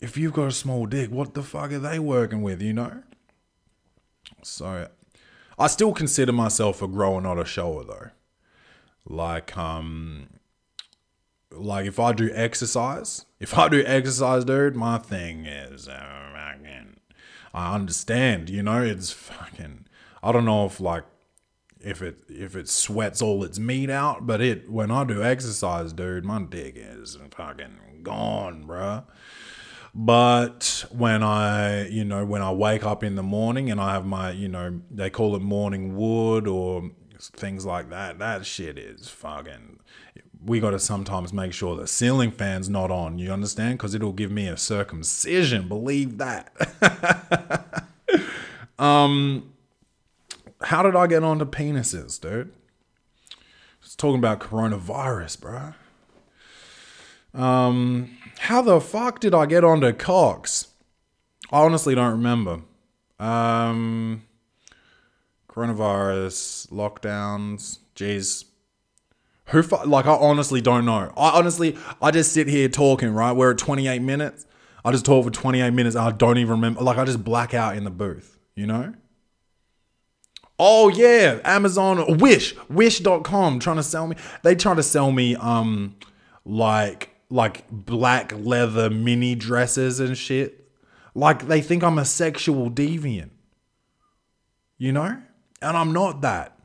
[0.00, 3.02] if you've got a small dick, what the fuck are they working with, you know?
[4.42, 4.88] So
[5.58, 8.10] I still consider myself a grower, not a shower, though.
[9.06, 10.28] Like, um,
[11.50, 16.14] like if I do exercise, if I do exercise, dude, my thing is, uh,
[16.64, 16.96] fucking,
[17.52, 19.86] I understand, you know, it's fucking.
[20.22, 21.04] I don't know if like
[21.80, 25.92] if it if it sweats all its meat out, but it when I do exercise,
[25.92, 29.04] dude, my dick is fucking gone, bruh.
[29.94, 34.04] But when I, you know, when I wake up in the morning and I have
[34.04, 39.08] my, you know, they call it morning wood or things like that, that shit is
[39.08, 39.78] fucking.
[40.44, 43.18] We got to sometimes make sure the ceiling fan's not on.
[43.18, 43.78] You understand?
[43.78, 45.68] Because it'll give me a circumcision.
[45.68, 46.52] Believe that.
[48.78, 49.52] um,
[50.60, 52.52] how did I get onto penises, dude?
[53.80, 55.74] It's talking about coronavirus, bro.
[57.34, 60.68] Um, how the fuck did I get onto cocks?
[61.50, 62.60] I honestly don't remember.
[63.18, 64.22] Um,
[65.48, 68.44] coronavirus, lockdowns, jeez.
[69.48, 71.12] Who, fu- like, I honestly don't know.
[71.16, 73.32] I honestly, I just sit here talking, right?
[73.32, 74.46] We're at 28 minutes.
[74.84, 76.82] I just talk for 28 minutes I don't even remember.
[76.82, 78.94] Like, I just black out in the booth, you know?
[80.58, 81.40] Oh, yeah.
[81.44, 84.16] Amazon, Wish, Wish.com trying to sell me.
[84.42, 85.96] They try to sell me, um,
[86.44, 90.68] like, like black leather mini dresses and shit.
[91.16, 93.30] Like they think I'm a sexual deviant.
[94.78, 95.20] You know?
[95.60, 96.56] And I'm not that.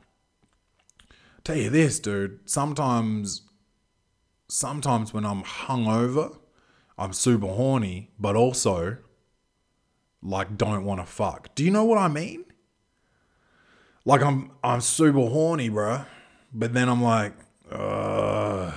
[1.42, 2.48] Tell you this, dude.
[2.48, 3.42] Sometimes
[4.46, 6.38] sometimes when I'm hungover,
[6.96, 8.98] I'm super horny, but also
[10.22, 11.52] like don't want to fuck.
[11.56, 12.44] Do you know what I mean?
[14.04, 16.04] Like I'm I'm super horny, bro.
[16.52, 17.32] But then I'm like,
[17.72, 18.70] uh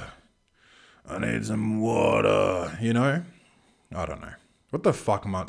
[1.07, 3.23] I need some water, you know?
[3.95, 4.33] I don't know.
[4.69, 5.47] What the fuck am I.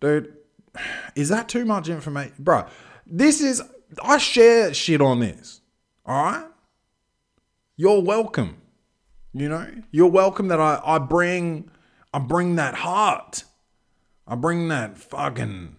[0.00, 0.34] Dude,
[1.14, 2.34] is that too much information?
[2.38, 2.66] Bro,
[3.06, 3.62] this is.
[4.02, 5.60] I share shit on this.
[6.08, 6.46] Alright?
[7.76, 8.56] You're welcome.
[9.32, 9.68] You know?
[9.90, 11.70] You're welcome that I, I bring.
[12.12, 13.44] I bring that heart.
[14.26, 15.76] I bring that fucking.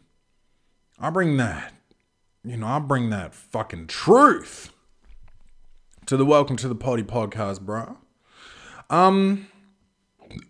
[1.00, 1.74] I bring that.
[2.44, 4.72] you know, I bring that fucking truth
[6.06, 7.98] to the Welcome to the Poddy podcast, bro.
[8.94, 9.48] Um,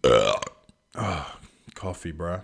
[0.03, 1.33] oh,
[1.75, 2.41] coffee, bro.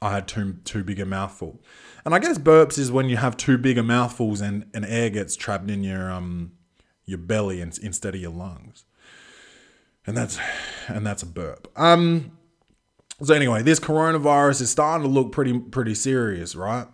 [0.00, 1.60] I had too too big a mouthful,
[2.04, 5.10] and I guess burps is when you have too big a mouthfuls and, and air
[5.10, 6.52] gets trapped in your um
[7.06, 8.84] your belly in, instead of your lungs,
[10.06, 10.38] and that's
[10.86, 11.66] and that's a burp.
[11.76, 12.38] Um.
[13.20, 16.86] So anyway, this coronavirus is starting to look pretty pretty serious, right?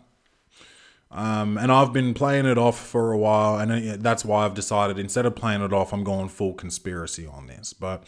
[1.11, 4.99] Um, and I've been playing it off for a while, and that's why I've decided
[4.99, 7.73] instead of playing it off, I'm going full conspiracy on this.
[7.73, 8.05] But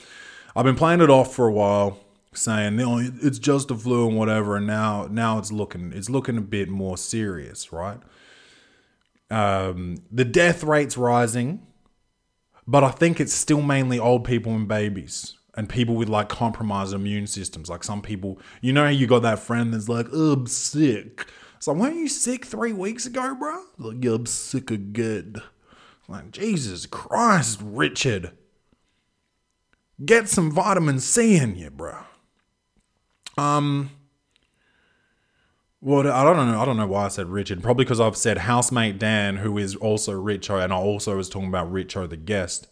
[0.55, 1.99] I've been playing it off for a while,
[2.33, 6.11] saying you know, it's just a flu and whatever, and now now it's looking it's
[6.11, 7.99] looking a bit more serious, right?
[9.31, 11.65] Um, the death rate's rising,
[12.67, 16.95] but I think it's still mainly old people and babies and people with like compromised
[16.95, 17.69] immune systems.
[17.69, 21.27] Like some people, you know, you got that friend that's like, I'm sick.
[21.59, 23.63] So weren't you sick three weeks ago, bro?
[23.79, 25.37] Like, I'm sick again.
[26.09, 28.33] Like, Jesus Christ, Richard.
[30.05, 31.99] Get some vitamin C in you, bro.
[33.37, 33.91] Um,
[35.81, 36.61] well, I don't know.
[36.61, 37.63] I don't know why I said Richard.
[37.63, 41.49] Probably because I've said housemate Dan, who is also Richo, and I also was talking
[41.49, 42.67] about Richo the guest.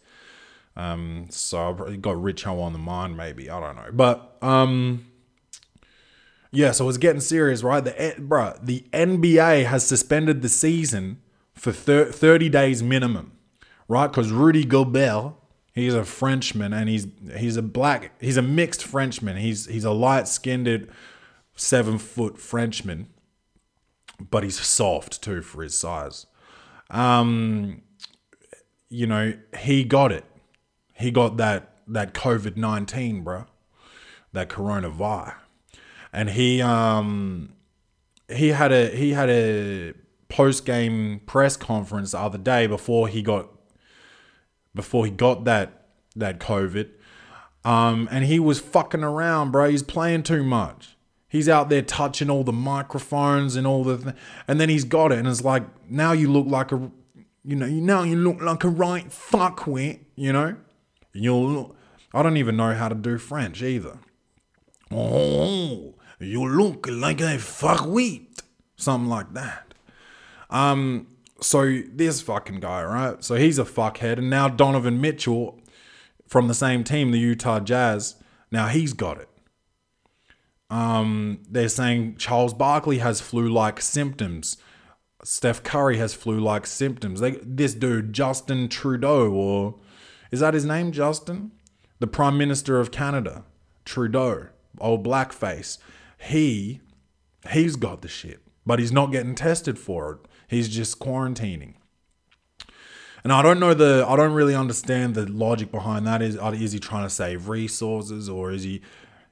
[0.75, 3.49] Um, so I've got Richo on the mind, maybe.
[3.49, 3.89] I don't know.
[3.91, 5.07] But um,
[6.51, 7.83] yeah, so it's getting serious, right?
[7.83, 11.21] The bro, the NBA has suspended the season
[11.53, 13.33] for thir- 30 days minimum,
[13.87, 14.07] right?
[14.07, 15.33] Because Rudy Gobert,
[15.79, 19.37] he's a Frenchman and he's he's a black, he's a mixed Frenchman.
[19.37, 20.87] He's he's a light skinned,
[21.55, 23.07] seven foot Frenchman,
[24.29, 26.25] but he's soft too for his size.
[26.89, 27.81] Um,
[28.89, 30.25] you know, he got it
[30.99, 33.45] he got that that COVID nineteen, bro,
[34.33, 35.35] that coronavirus,
[36.11, 37.53] and he um
[38.27, 39.93] he had a he had a
[40.27, 43.49] post game press conference the other day before he got
[44.79, 46.89] before he got that that COVID,
[47.65, 49.69] um, and he was fucking around, bro.
[49.69, 50.95] He's playing too much.
[51.27, 54.15] He's out there touching all the microphones and all the, th-
[54.47, 56.89] and then he's got it, and it's like now you look like a,
[57.43, 60.55] you know, now you look like a right fuckwit, you know.
[61.11, 61.75] You'll,
[62.13, 63.99] I don't even know how to do French either.
[64.91, 68.39] Oh, you look like a fuckwit,
[68.77, 69.73] something like that.
[70.49, 71.07] Um,
[71.41, 73.23] so this fucking guy, right?
[73.23, 75.59] So he's a fuckhead, and now Donovan Mitchell
[76.27, 78.15] from the same team, the Utah Jazz.
[78.51, 79.29] Now he's got it.
[80.69, 84.57] Um, they're saying Charles Barkley has flu-like symptoms.
[85.23, 87.19] Steph Curry has flu-like symptoms.
[87.19, 89.75] They, this dude, Justin Trudeau, or
[90.31, 91.51] is that his name, Justin?
[91.99, 93.43] The Prime Minister of Canada,
[93.83, 94.47] Trudeau,
[94.79, 95.79] old blackface.
[96.17, 96.81] He
[97.51, 100.28] he's got the shit, but he's not getting tested for it.
[100.49, 101.75] He's just quarantining.
[103.23, 106.21] And I don't know the I don't really understand the logic behind that.
[106.21, 108.81] Is is he trying to save resources or is he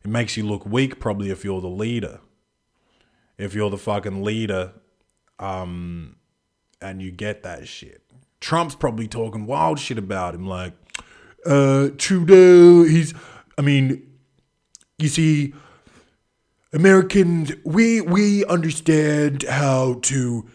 [0.03, 2.19] it makes you look weak probably if you're the leader.
[3.37, 4.73] If you're the fucking leader
[5.39, 6.17] um
[6.81, 8.03] and you get that shit.
[8.39, 10.73] Trump's probably talking wild shit about him like
[11.47, 13.13] uh, Trudeau, he's,
[13.57, 14.05] I mean,
[14.97, 15.53] you see,
[16.73, 20.47] Americans, we we understand how to,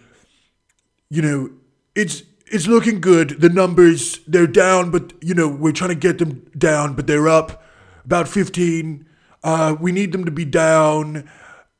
[1.12, 1.50] you know,
[1.94, 3.40] it's it's looking good.
[3.40, 7.28] The numbers they're down, but you know we're trying to get them down, but they're
[7.28, 7.62] up
[8.04, 9.06] about fifteen.
[9.44, 11.28] Uh, we need them to be down.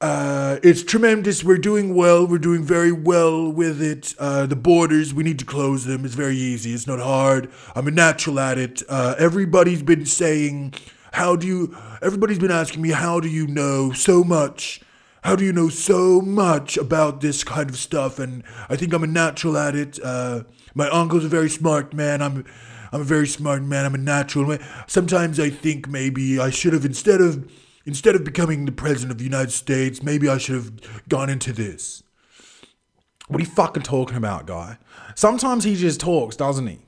[0.03, 1.45] Uh, it's tremendous.
[1.45, 2.27] We're doing well.
[2.27, 4.15] We're doing very well with it.
[4.19, 6.05] Uh, the borders, we need to close them.
[6.05, 6.75] It's very easy.
[6.75, 7.49] It's not hard.
[7.77, 8.83] I'm a natural at it.
[8.89, 10.75] Uh, everybody's been saying,
[11.13, 14.81] how do you, everybody's been asking me, how do you know so much?
[15.23, 18.19] How do you know so much about this kind of stuff?
[18.19, 19.99] And I think I'm a natural at it.
[20.03, 22.21] Uh, my uncle's a very smart man.
[22.21, 22.45] I'm,
[22.93, 23.85] I'm a very smart man.
[23.85, 24.59] I'm a natural.
[24.87, 27.51] Sometimes I think maybe I should have, instead of,
[27.85, 31.53] Instead of becoming the president of the United States, maybe I should have gone into
[31.53, 32.03] this.
[33.27, 34.79] What are you fucking talking about, guy?
[35.17, 36.79] Sometimes he just talks, doesn't he?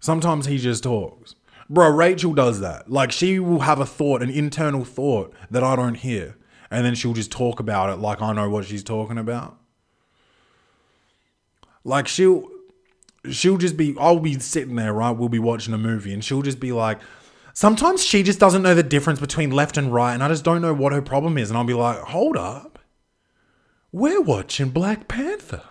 [0.00, 1.36] Sometimes he just talks.
[1.70, 2.90] Bro, Rachel does that.
[2.90, 6.36] Like, she will have a thought, an internal thought that I don't hear.
[6.74, 9.56] And then she'll just talk about it like I know what she's talking about.
[11.84, 12.50] Like, she'll.
[13.30, 15.10] She'll just be, I'll be sitting there, right?
[15.10, 16.98] We'll be watching a movie, and she'll just be like,
[17.54, 20.60] sometimes she just doesn't know the difference between left and right, and I just don't
[20.60, 21.48] know what her problem is.
[21.48, 22.78] And I'll be like, hold up.
[23.92, 25.62] We're watching Black Panther.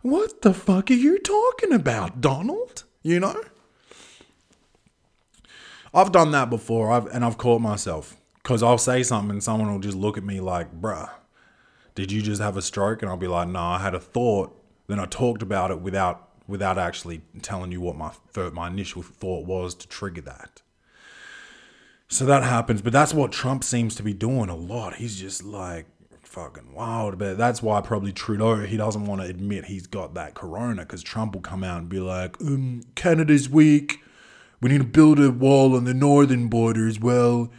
[0.00, 2.84] What the fuck are you talking about, Donald?
[3.02, 3.42] You know?
[5.92, 8.15] I've done that before, I've, and I've caught myself.
[8.46, 11.10] Because I'll say something and someone will just look at me like, bruh,
[11.96, 13.02] did you just have a stroke?
[13.02, 16.22] And I'll be like, no, I had a thought then I talked about it without
[16.46, 18.12] without actually telling you what my
[18.52, 20.62] my initial thought was to trigger that.
[22.08, 24.94] So that happens, but that's what Trump seems to be doing a lot.
[24.94, 25.86] He's just like
[26.22, 27.18] fucking wild.
[27.18, 31.02] But that's why probably Trudeau he doesn't want to admit he's got that corona because
[31.02, 34.02] Trump will come out and be like, um, Canada's weak.
[34.60, 37.50] We need to build a wall on the northern border as well.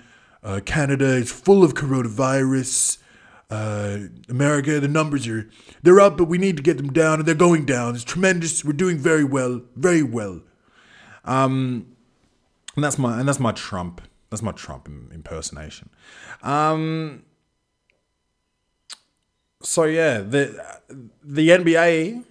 [0.44, 2.98] Uh, Canada is full of coronavirus.
[3.50, 5.50] Uh, America, the numbers are
[5.82, 7.96] they're up, but we need to get them down, and they're going down.
[7.96, 8.64] It's tremendous.
[8.64, 10.42] We're doing very well, very well.
[11.24, 11.96] Um,
[12.76, 14.02] and that's my and that's my Trump.
[14.30, 15.90] That's my Trump impersonation.
[16.44, 17.24] Um,
[19.62, 20.80] so yeah, the
[21.24, 22.24] the NBA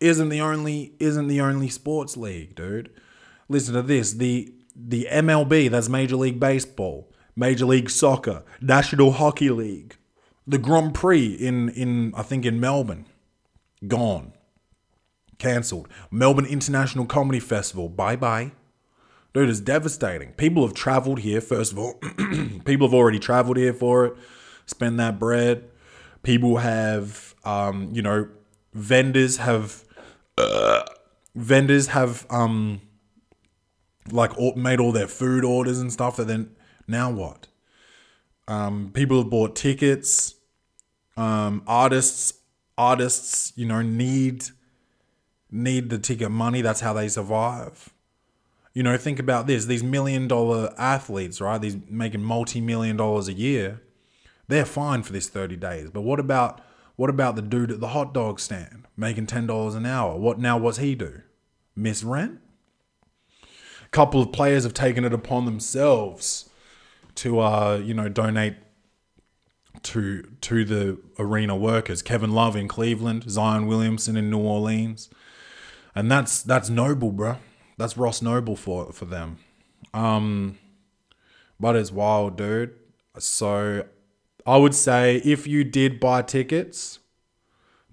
[0.00, 2.90] isn't the only isn't the only sports league, dude.
[3.48, 9.50] Listen to this: the the MLB, that's Major League Baseball, Major League Soccer, National Hockey
[9.50, 9.96] League,
[10.46, 13.06] the Grand Prix in in I think in Melbourne,
[13.86, 14.32] gone,
[15.38, 15.88] cancelled.
[16.10, 18.52] Melbourne International Comedy Festival, bye bye.
[19.34, 20.32] Dude, it's devastating.
[20.32, 21.94] People have traveled here, first of all.
[22.64, 24.16] People have already traveled here for it,
[24.66, 25.70] spend that bread.
[26.22, 28.28] People have, um, you know,
[28.74, 29.84] vendors have,
[30.36, 30.82] uh,
[31.34, 32.82] vendors have, um,
[34.10, 36.18] like all, made all their food orders and stuff.
[36.18, 36.54] And then
[36.86, 37.46] now what?
[38.48, 40.34] Um, people have bought tickets.
[41.16, 42.34] Um, artists,
[42.76, 44.46] artists, you know, need
[45.50, 46.62] need the ticket money.
[46.62, 47.90] That's how they survive.
[48.74, 51.60] You know, think about this: these million dollar athletes, right?
[51.60, 53.82] These making multi million dollars a year,
[54.48, 55.90] they're fine for this thirty days.
[55.90, 56.60] But what about
[56.96, 60.16] what about the dude at the hot dog stand making ten dollars an hour?
[60.16, 60.56] What now?
[60.56, 61.20] What's he do?
[61.76, 62.40] Miss rent?
[63.84, 66.48] A couple of players have taken it upon themselves
[67.16, 68.56] to, uh, you know, donate
[69.82, 72.02] to to the arena workers.
[72.02, 75.10] Kevin Love in Cleveland, Zion Williamson in New Orleans,
[75.94, 77.36] and that's that's noble, bro.
[77.78, 79.38] That's Ross Noble for for them.
[79.92, 80.58] Um,
[81.58, 82.74] but it's wild, dude.
[83.18, 83.84] So
[84.46, 86.98] I would say if you did buy tickets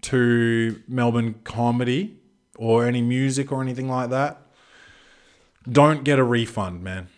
[0.02, 2.20] to Melbourne comedy
[2.58, 4.42] or any music or anything like that,
[5.70, 7.10] don't get a refund, man.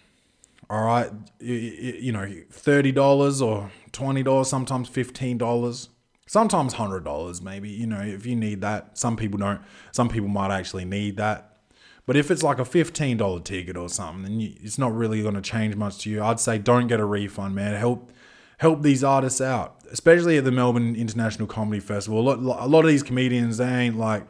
[0.72, 1.12] All right,
[1.42, 5.90] you, you know, thirty dollars or twenty dollars, sometimes fifteen dollars,
[6.28, 7.68] sometimes hundred dollars, maybe.
[7.68, 9.60] You know, if you need that, some people don't.
[9.92, 11.58] Some people might actually need that.
[12.06, 15.22] But if it's like a fifteen dollar ticket or something, then you, it's not really
[15.22, 16.24] going to change much to you.
[16.24, 17.76] I'd say don't get a refund, man.
[17.76, 18.10] Help
[18.58, 22.22] help these artists out, especially at the Melbourne International Comedy Festival.
[22.22, 24.26] A lot, a lot of these comedians, they ain't like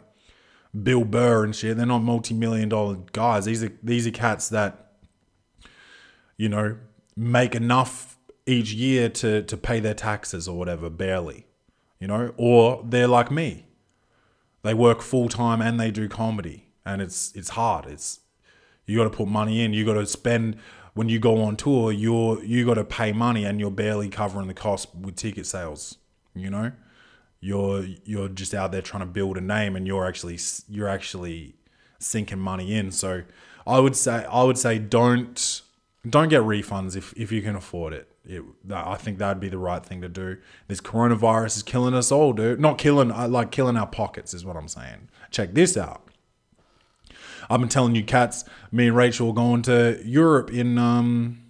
[0.82, 1.78] Bill Burr and shit.
[1.78, 3.46] They're not multi million dollar guys.
[3.46, 4.91] These are these are cats that
[6.42, 6.78] you know
[7.16, 11.46] make enough each year to to pay their taxes or whatever, barely.
[12.00, 13.68] You know, or they're like me.
[14.64, 17.86] They work full time and they do comedy and it's it's hard.
[17.86, 18.22] It's
[18.88, 19.74] you got to put money in.
[19.74, 20.58] You got to spend
[20.96, 21.92] when you go on tour.
[21.92, 25.98] You're you got to pay money, and you're barely covering the cost with ticket sales.
[26.34, 26.72] You know,
[27.39, 31.56] you're you're just out there trying to build a name, and you're actually you're actually
[32.00, 32.92] sinking money in.
[32.92, 33.24] So
[33.68, 35.62] I would say I would say don't
[36.08, 38.08] don't get refunds if if you can afford it.
[38.26, 40.38] It, I think that'd be the right thing to do.
[40.68, 42.60] This coronavirus is killing us all, dude.
[42.60, 45.10] Not killing, like killing our pockets, is what I'm saying.
[45.32, 46.08] Check this out.
[47.49, 51.43] I've been telling you cats, me and Rachel are going to Europe in um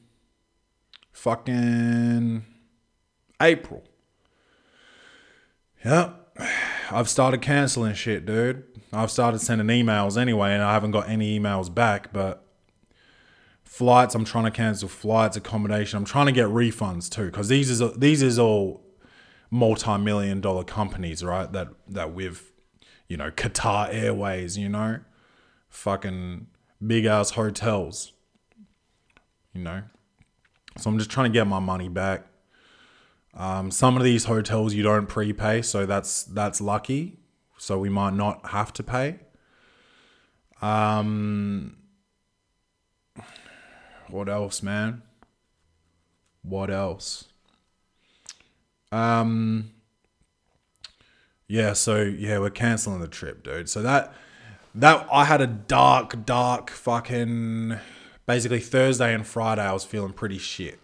[1.11, 2.43] fucking
[3.41, 3.83] April.
[5.85, 6.17] Yep.
[6.91, 8.63] I've started canceling shit, dude.
[8.91, 12.45] I've started sending emails anyway, and I haven't got any emails back, but
[13.71, 15.95] flights, I'm trying to cancel flights, accommodation.
[15.95, 18.83] I'm trying to get refunds too, because these is these is all
[19.49, 21.49] multi-million dollar companies, right?
[21.53, 22.51] That that we've,
[23.07, 24.99] you know Qatar Airways, you know,
[25.69, 26.47] fucking
[26.85, 28.11] big ass hotels,
[29.53, 29.83] you know.
[30.77, 32.27] So I'm just trying to get my money back.
[33.33, 37.19] Um, some of these hotels you don't prepay, so that's that's lucky.
[37.57, 39.19] So we might not have to pay.
[40.61, 41.77] Um,
[44.11, 45.01] what else, man?
[46.43, 47.25] What else?
[48.91, 49.71] Um,
[51.47, 51.73] yeah.
[51.73, 53.69] So yeah, we're canceling the trip, dude.
[53.69, 54.13] So that
[54.75, 57.77] that I had a dark, dark fucking.
[58.27, 60.79] Basically, Thursday and Friday, I was feeling pretty shit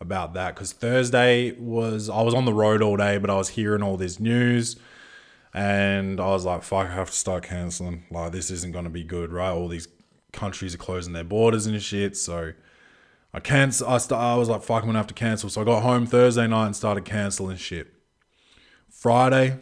[0.00, 3.50] about that because Thursday was I was on the road all day, but I was
[3.50, 4.76] hearing all this news,
[5.52, 8.04] and I was like, "Fuck, I have to start canceling.
[8.10, 9.50] Like, this isn't going to be good, right?
[9.50, 9.88] All these
[10.32, 12.52] countries are closing their borders and shit." So
[13.32, 13.88] I cancel.
[13.88, 16.06] I st- I was like, "Fuck, I'm gonna have to cancel." So I got home
[16.06, 17.92] Thursday night and started canceling shit.
[18.90, 19.60] Friday,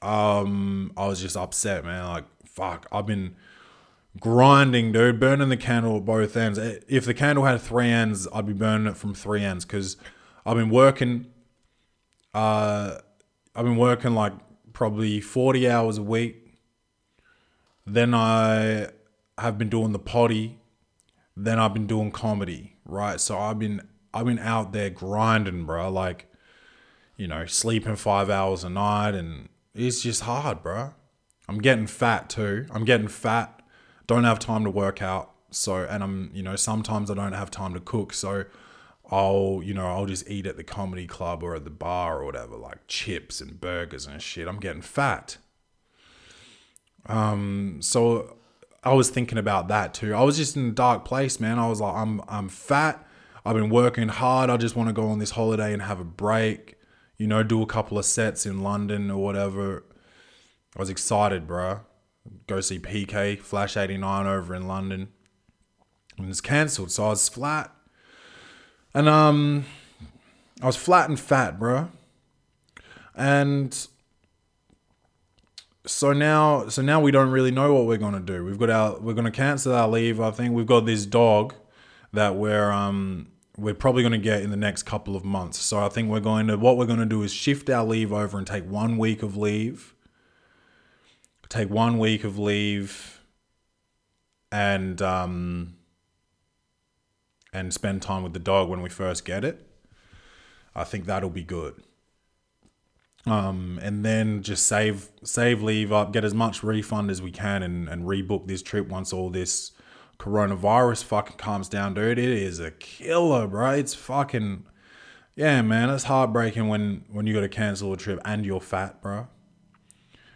[0.00, 2.06] um, I was just upset, man.
[2.06, 3.34] Like, fuck, I've been
[4.20, 6.58] grinding, dude, burning the candle at both ends.
[6.58, 9.96] If the candle had three ends, I'd be burning it from three ends because
[10.46, 11.26] I've been working.
[12.32, 12.98] Uh,
[13.54, 14.32] I've been working like
[14.72, 16.58] probably forty hours a week.
[17.86, 18.88] Then I
[19.38, 20.58] have been doing the poddy.
[21.36, 23.20] Then I've been doing comedy, right?
[23.20, 23.82] So I've been
[24.12, 25.90] I've been out there grinding, bro.
[25.90, 26.32] Like,
[27.16, 30.94] you know, sleeping five hours a night, and it's just hard, bro.
[31.48, 32.66] I'm getting fat too.
[32.70, 33.60] I'm getting fat.
[34.06, 35.32] Don't have time to work out.
[35.50, 38.12] So, and I'm, you know, sometimes I don't have time to cook.
[38.12, 38.44] So,
[39.10, 42.24] I'll, you know, I'll just eat at the comedy club or at the bar or
[42.24, 44.48] whatever, like chips and burgers and shit.
[44.48, 45.38] I'm getting fat.
[47.06, 48.36] Um, so
[48.84, 50.14] I was thinking about that too.
[50.14, 51.58] I was just in a dark place, man.
[51.58, 53.06] I was like, I'm, I'm fat.
[53.44, 54.50] I've been working hard.
[54.50, 56.76] I just want to go on this holiday and have a break,
[57.16, 59.84] you know, do a couple of sets in London or whatever.
[60.76, 61.80] I was excited, bro.
[62.46, 65.08] Go see PK, Flash 89 over in London.
[66.18, 66.90] And it's cancelled.
[66.90, 67.74] So I was flat.
[68.92, 69.64] And um
[70.62, 71.90] I was flat and fat, bro.
[73.14, 73.86] And
[75.86, 78.44] so now so now we don't really know what we're gonna do.
[78.44, 80.54] We've got our we're gonna cancel our leave, I think.
[80.54, 81.54] We've got this dog
[82.12, 85.58] that we're um we're probably going to get in the next couple of months.
[85.60, 88.12] So I think we're going to what we're going to do is shift our leave
[88.12, 89.94] over and take one week of leave.
[91.48, 93.20] Take one week of leave
[94.50, 95.76] and um
[97.52, 99.64] and spend time with the dog when we first get it.
[100.74, 101.80] I think that'll be good.
[103.26, 107.62] Um, and then just save save leave up, get as much refund as we can,
[107.62, 109.72] and, and rebook this trip once all this
[110.18, 112.18] coronavirus fucking calms down, dude.
[112.18, 113.70] It is a killer, bro.
[113.70, 114.66] It's fucking
[115.36, 115.90] yeah, man.
[115.90, 119.28] It's heartbreaking when when you got to cancel a trip and you're fat, bro.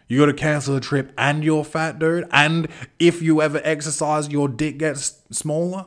[0.09, 2.27] You got to cancel a trip and you're fat, dude.
[2.33, 2.69] And
[2.99, 5.87] if you ever exercise, your dick gets smaller.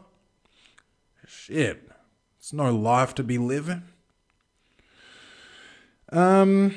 [1.25, 1.89] Shit,
[2.37, 3.83] it's no life to be living.
[6.11, 6.75] Um,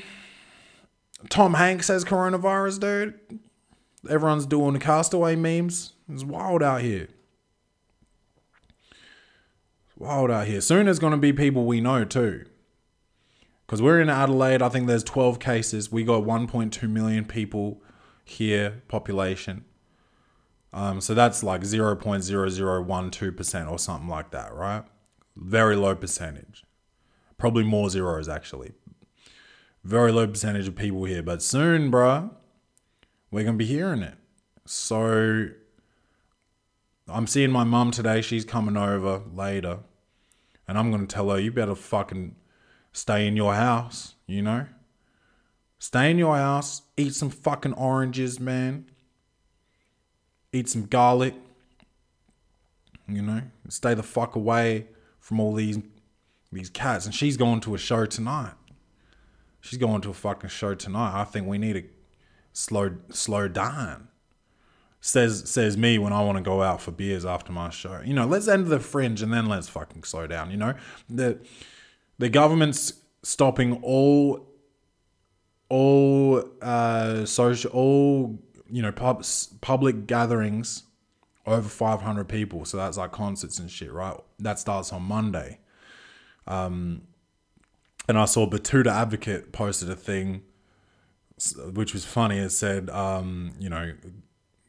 [1.28, 3.40] Tom Hanks has coronavirus, dude.
[4.08, 5.94] Everyone's doing castaway memes.
[6.08, 7.08] It's wild out here.
[9.86, 10.60] It's wild out here.
[10.60, 12.44] Soon there's going to be people we know too.
[13.66, 15.90] Because we're in Adelaide, I think there's 12 cases.
[15.90, 17.82] We got 1.2 million people
[18.24, 19.64] here, population.
[20.72, 24.84] Um, so that's like 0.0012% or something like that, right?
[25.36, 26.64] Very low percentage.
[27.38, 28.72] Probably more zeros, actually.
[29.84, 31.22] Very low percentage of people here.
[31.22, 32.30] But soon, bruh,
[33.30, 34.14] we're to be hearing it.
[34.64, 35.50] So
[37.06, 38.22] I'm seeing my mum today.
[38.22, 39.80] She's coming over later.
[40.66, 42.34] And I'm to tell her, you better fucking
[42.92, 44.66] stay in your house, you know?
[45.78, 48.86] Stay in your house, eat some fucking oranges, man.
[50.50, 51.34] Eat some garlic.
[53.06, 53.42] You know?
[53.68, 54.86] Stay the fuck away
[55.20, 55.78] from all these
[56.50, 57.04] these cats.
[57.04, 58.52] And she's going to a show tonight.
[59.64, 61.18] She's going to a fucking show tonight.
[61.18, 61.84] I think we need to
[62.52, 64.08] slow slow down
[65.00, 68.02] says says me when I want to go out for beers after my show.
[68.04, 70.50] You know, let's end the fringe and then let's fucking slow down.
[70.50, 70.74] You know,
[71.08, 71.38] the
[72.18, 72.92] the government's
[73.22, 74.46] stopping all
[75.70, 78.38] all uh, social all
[78.68, 79.24] you know pub,
[79.62, 80.82] public gatherings
[81.46, 82.66] over 500 people.
[82.66, 84.18] So that's like concerts and shit, right?
[84.40, 85.60] That starts on Monday.
[86.46, 87.02] Um,
[88.08, 90.42] and I saw Betoota Advocate posted a thing,
[91.72, 92.38] which was funny.
[92.38, 93.94] It said, um, you know,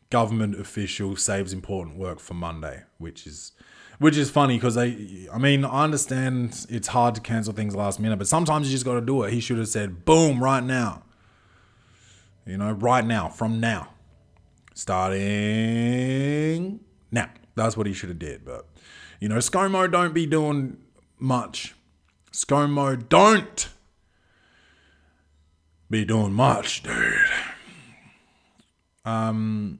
[0.09, 3.51] government official saves important work for Monday, which is
[3.99, 7.99] which is funny because they I mean, I understand it's hard to cancel things last
[7.99, 9.33] minute, but sometimes you just gotta do it.
[9.33, 11.03] He should have said, boom, right now.
[12.45, 13.89] You know, right now, from now.
[14.73, 15.19] Starting
[17.11, 17.29] now.
[17.55, 18.43] That's what he should have did.
[18.45, 18.67] But
[19.19, 20.77] you know, ScoMo don't be doing
[21.19, 21.74] much.
[22.35, 23.69] ScoMo don't
[25.89, 27.15] be doing much, dude.
[29.05, 29.79] Um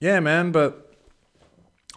[0.00, 0.86] yeah, man, but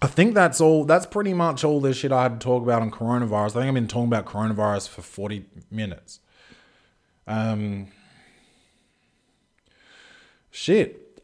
[0.02, 0.86] I think that's all.
[0.86, 3.50] That's pretty much all this shit I had to talk about on coronavirus.
[3.50, 6.22] I think I've been talking about coronavirus for 40 minutes.
[7.28, 7.88] Um,
[10.52, 11.22] shit.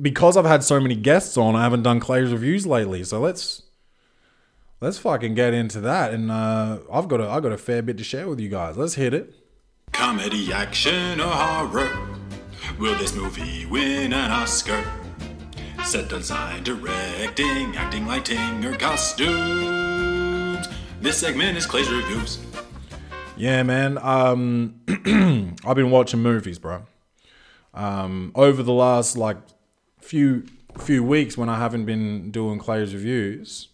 [0.00, 3.04] Because I've had so many guests on, I haven't done Clay's reviews lately.
[3.04, 3.62] So let's
[4.80, 6.12] let's fucking get into that.
[6.12, 8.76] And uh, I've got a I've got a fair bit to share with you guys.
[8.76, 9.34] Let's hit it.
[9.92, 12.08] Comedy, action, or horror?
[12.78, 14.84] Will this movie win an Oscar?
[15.84, 20.68] Set design, directing, acting, lighting, or costumes.
[21.00, 22.38] This segment is Clay's Reviews.
[23.36, 23.98] Yeah, man.
[23.98, 24.80] Um,
[25.64, 26.82] I've been watching movies, bro.
[27.72, 29.38] Um, over the last like
[30.00, 30.44] few
[30.78, 33.68] few weeks when I haven't been doing Clay's reviews,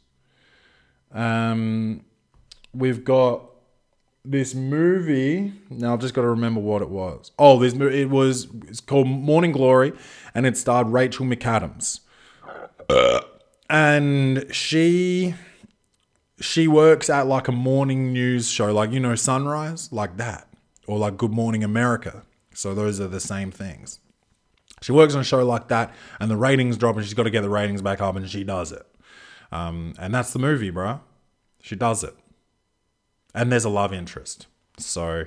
[1.13, 2.03] um,
[2.75, 3.43] we've got
[4.25, 5.53] this movie.
[5.71, 7.31] Now I've just got to remember what it was.
[7.39, 9.93] Oh, this mo- it was it's called Morning Glory,
[10.35, 12.01] and it starred Rachel McAdams,
[13.71, 15.35] and she
[16.41, 20.49] she works at like a morning news show, like you know Sunrise, like that,
[20.87, 22.25] or like Good Morning America.
[22.55, 24.01] So those are the same things.
[24.83, 27.31] She works on a show like that, and the ratings drop, and she's got to
[27.31, 28.87] get the ratings back up, and she does it.
[29.53, 31.01] Um, and that's the movie, bro.
[31.63, 32.15] She does it,
[33.35, 34.47] and there's a love interest.
[34.79, 35.25] So,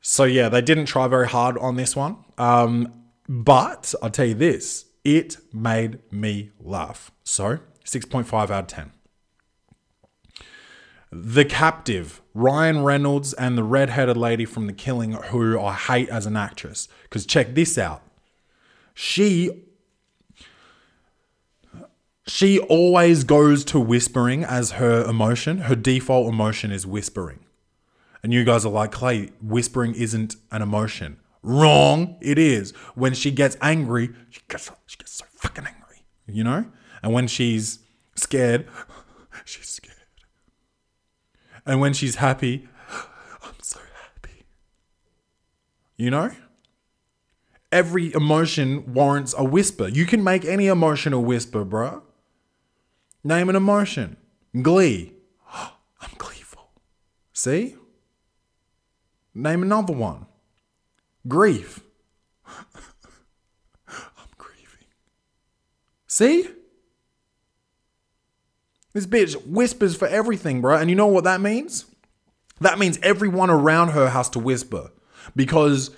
[0.00, 2.16] so yeah, they didn't try very hard on this one.
[2.38, 2.92] Um,
[3.28, 7.10] but I'll tell you this, it made me laugh.
[7.24, 8.92] So, six point five out of ten.
[11.10, 16.26] The Captive, Ryan Reynolds and the redheaded lady from The Killing, who I hate as
[16.26, 16.88] an actress.
[17.04, 18.02] Because check this out.
[18.94, 19.63] She
[22.26, 25.58] she always goes to whispering as her emotion.
[25.58, 27.40] Her default emotion is whispering.
[28.22, 31.18] And you guys are like, Clay, whispering isn't an emotion.
[31.42, 32.70] Wrong, it is.
[32.94, 36.64] When she gets angry, she gets, she gets so fucking angry, you know?
[37.02, 37.80] And when she's
[38.14, 38.66] scared,
[39.44, 39.94] she's scared.
[41.66, 42.66] And when she's happy,
[43.42, 44.46] I'm so happy.
[45.98, 46.30] You know?
[47.70, 49.88] Every emotion warrants a whisper.
[49.88, 52.00] You can make any emotion a whisper, bruh.
[53.24, 54.18] Name an emotion.
[54.60, 55.14] Glee.
[55.52, 56.68] I'm gleeful.
[57.32, 57.74] See?
[59.34, 60.26] Name another one.
[61.26, 61.80] Grief.
[62.46, 64.86] I'm grieving.
[66.06, 66.48] See?
[68.92, 70.76] This bitch whispers for everything, bro.
[70.76, 71.86] And you know what that means?
[72.60, 74.90] That means everyone around her has to whisper.
[75.34, 75.90] Because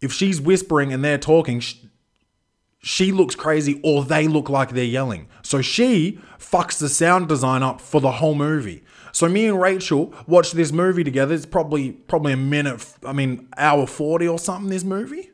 [0.00, 1.62] if she's whispering and they're talking,
[2.80, 5.28] she looks crazy or they look like they're yelling.
[5.42, 8.82] So she fucks the sound design up for the whole movie.
[9.12, 11.34] So me and Rachel watched this movie together.
[11.34, 15.30] It's probably probably a minute, I mean, hour 40 or something, this movie.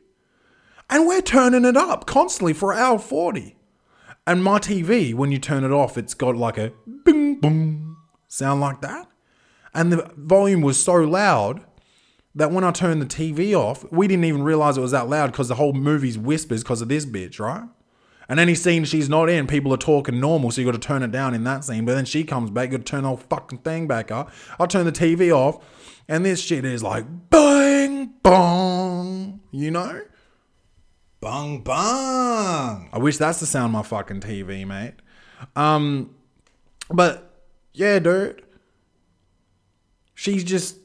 [0.89, 3.55] And we're turning it up constantly for hour 40.
[4.25, 6.73] And my TV, when you turn it off, it's got like a
[7.05, 9.07] bing boom sound like that.
[9.73, 11.63] And the volume was so loud
[12.37, 15.31] that when I turned the TV off, we didn't even realize it was that loud
[15.31, 17.67] because the whole movie's whispers because of this bitch, right?
[18.29, 21.01] And any scene she's not in, people are talking normal, so you got to turn
[21.01, 21.83] it down in that scene.
[21.83, 24.31] But then she comes back, you got to turn the whole fucking thing back up.
[24.59, 25.65] I turn the TV off,
[26.07, 30.03] and this shit is like bang bong, you know?
[31.19, 32.89] Bung bung.
[32.93, 34.93] I wish that's the sound my fucking TV, mate.
[35.55, 36.13] Um,
[36.89, 38.43] but yeah, dude,
[40.13, 40.77] she's just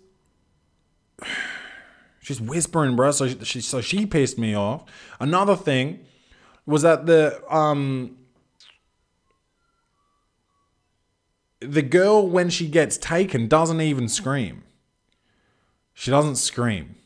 [2.20, 3.10] she's whispering, bro.
[3.10, 4.84] So she, so she pissed me off.
[5.20, 6.00] Another thing
[6.66, 8.16] was that the um
[11.60, 14.64] the girl when she gets taken doesn't even scream.
[15.94, 16.96] She doesn't scream.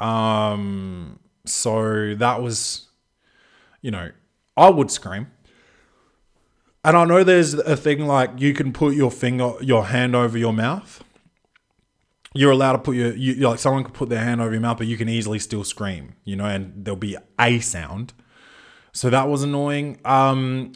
[0.00, 2.88] Um, so that was,
[3.82, 4.10] you know,
[4.56, 5.30] I would scream.
[6.84, 10.38] And I know there's a thing like you can put your finger, your hand over
[10.38, 11.04] your mouth.
[12.38, 14.78] You're allowed to put your, you, like someone could put their hand over your mouth,
[14.78, 18.12] but you can easily still scream, you know, and there'll be a sound.
[18.92, 19.98] So that was annoying.
[20.04, 20.70] Um,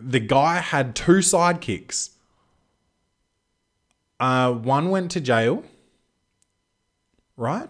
[0.00, 2.10] the guy had two sidekicks.
[4.18, 5.62] Uh, one went to jail,
[7.36, 7.68] right?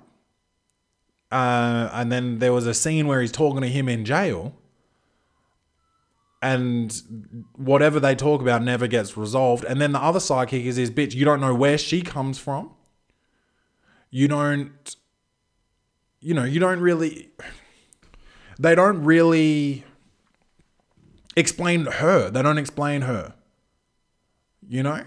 [1.31, 4.55] Uh, and then there was a scene where he's talking to him in jail,
[6.41, 7.03] and
[7.57, 9.65] whatever they talk about never gets resolved.
[9.65, 11.15] And then the other sidekick is his bitch.
[11.15, 12.73] You don't know where she comes from.
[14.11, 14.97] You don't,
[16.21, 17.31] you know, you don't really.
[18.59, 19.85] They don't really
[21.37, 22.31] explain her.
[22.31, 23.35] They don't explain her.
[24.69, 25.05] You know?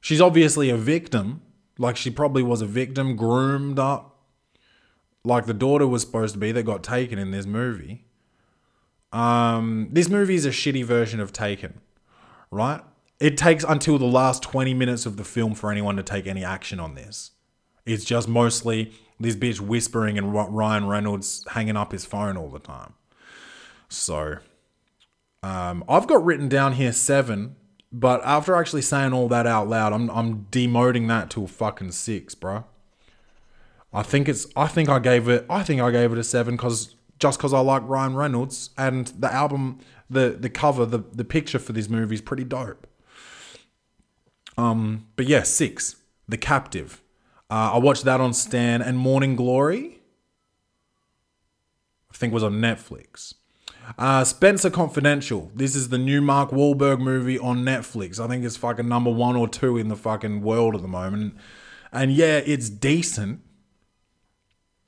[0.00, 1.42] She's obviously a victim.
[1.78, 4.16] Like she probably was a victim, groomed up.
[5.24, 8.06] Like the daughter was supposed to be that got taken in this movie.
[9.12, 11.80] Um, this movie is a shitty version of Taken,
[12.50, 12.82] right?
[13.20, 16.44] It takes until the last 20 minutes of the film for anyone to take any
[16.44, 17.32] action on this.
[17.88, 22.58] It's just mostly this bitch whispering and Ryan Reynolds hanging up his phone all the
[22.58, 22.94] time.
[23.88, 24.38] So,
[25.42, 27.56] um, I've got written down here seven,
[27.90, 31.92] but after actually saying all that out loud, I'm I'm demoting that to a fucking
[31.92, 32.64] six, bro.
[33.92, 36.56] I think it's I think I gave it I think I gave it a seven
[36.56, 39.80] because just because I like Ryan Reynolds and the album
[40.10, 42.86] the the cover the the picture for this movie is pretty dope.
[44.56, 45.96] Um, but yeah, six.
[46.28, 47.00] The Captive.
[47.50, 50.00] Uh, I watched that on Stan and Morning Glory.
[52.10, 53.34] I think was on Netflix.
[53.96, 55.50] Uh, Spencer Confidential.
[55.54, 58.20] This is the new Mark Wahlberg movie on Netflix.
[58.20, 61.36] I think it's fucking number one or two in the fucking world at the moment.
[61.90, 63.40] And yeah, it's decent,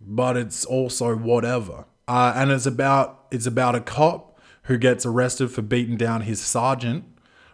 [0.01, 1.87] but it's also whatever.
[2.07, 6.41] Uh, and it's about it's about a cop who gets arrested for beating down his
[6.41, 7.05] sergeant.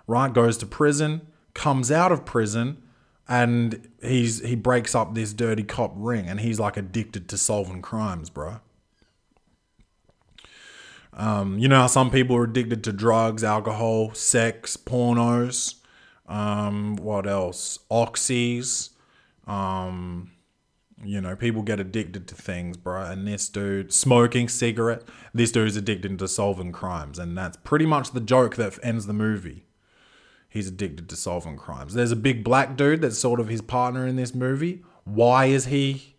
[0.08, 2.82] Right, goes to prison, comes out of prison,
[3.28, 7.82] and he's he breaks up this dirty cop ring, and he's like addicted to solving
[7.82, 8.60] crimes, bro.
[11.12, 15.76] Um, you know how some people are addicted to drugs, alcohol, sex, pornos.
[16.26, 17.78] Um, what else?
[17.90, 18.90] Oxys.
[19.46, 20.32] Um,
[21.04, 23.02] you know, people get addicted to things, bro.
[23.04, 25.02] And this dude, smoking cigarette,
[25.32, 27.18] this dude's addicted to solving crimes.
[27.18, 29.65] And that's pretty much the joke that ends the movie.
[30.48, 31.94] He's addicted to solving crimes.
[31.94, 34.82] There's a big black dude that's sort of his partner in this movie.
[35.04, 36.16] Why is he?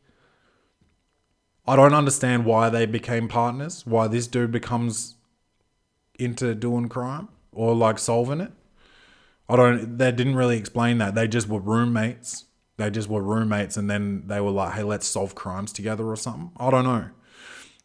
[1.66, 3.86] I don't understand why they became partners.
[3.86, 5.16] Why this dude becomes
[6.20, 8.52] into doing crime or like solving it.
[9.50, 9.98] I don't.
[9.98, 11.16] They didn't really explain that.
[11.16, 12.46] They just were roommates.
[12.78, 16.16] They just were roommates, and then they were like, "Hey, let's solve crimes together" or
[16.16, 16.52] something.
[16.58, 17.10] I don't know.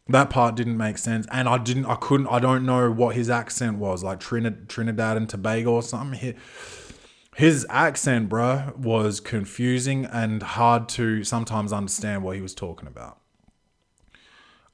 [0.07, 1.85] That part didn't make sense, and I didn't.
[1.85, 2.27] I couldn't.
[2.27, 6.35] I don't know what his accent was, like Trinidad, Trinidad and Tobago or something.
[7.35, 13.19] His accent, bro was confusing and hard to sometimes understand what he was talking about.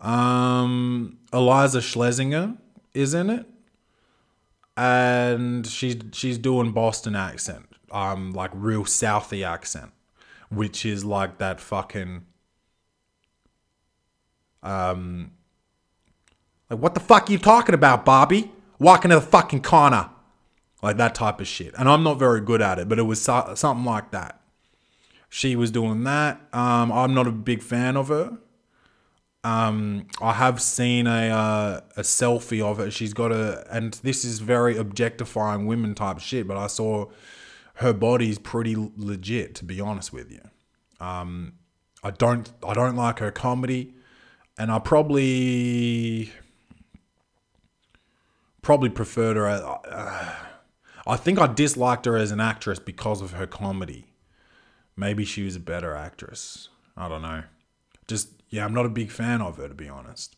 [0.02, 2.58] Um, Iliza Shlesinger
[2.94, 3.46] is in it,
[4.76, 9.92] and she's she's doing Boston accent, um, like real Southie accent,
[10.50, 12.26] which is like that fucking
[14.64, 15.32] um,
[16.70, 18.52] like what the fuck are you talking about, Bobby?
[18.80, 20.10] Walking to the fucking corner,
[20.82, 21.74] like that type of shit.
[21.78, 24.40] And I'm not very good at it, but it was so- something like that.
[25.30, 26.42] She was doing that.
[26.54, 28.38] Um, I'm not a big fan of her.
[29.44, 32.92] Um, I have seen a uh, a selfie of her.
[32.92, 36.48] She's got a, and this is very objectifying women type shit.
[36.48, 37.06] But I saw
[37.76, 40.42] her body's pretty legit, to be honest with you.
[41.00, 41.54] Um,
[42.04, 43.94] I don't I don't like her comedy,
[44.60, 46.32] and I probably
[48.62, 49.48] probably preferred her.
[49.48, 50.36] Uh,
[51.08, 54.14] I think I disliked her as an actress because of her comedy.
[54.98, 56.68] Maybe she was a better actress.
[56.98, 57.44] I don't know.
[58.08, 60.36] Just yeah, I'm not a big fan of her to be honest.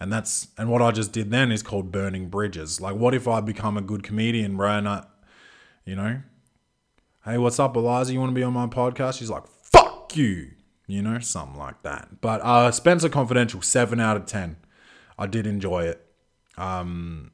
[0.00, 2.80] And that's and what I just did then is called burning bridges.
[2.80, 4.78] Like, what if I become a good comedian, bro?
[4.78, 5.04] And I,
[5.84, 6.22] you know,
[7.26, 8.12] hey, what's up, Iliza?
[8.12, 9.18] You want to be on my podcast?
[9.18, 10.52] She's like, fuck you,
[10.86, 12.20] you know, something like that.
[12.20, 14.56] But uh, Spencer Confidential, seven out of ten.
[15.18, 16.06] I did enjoy it.
[16.56, 17.32] Um,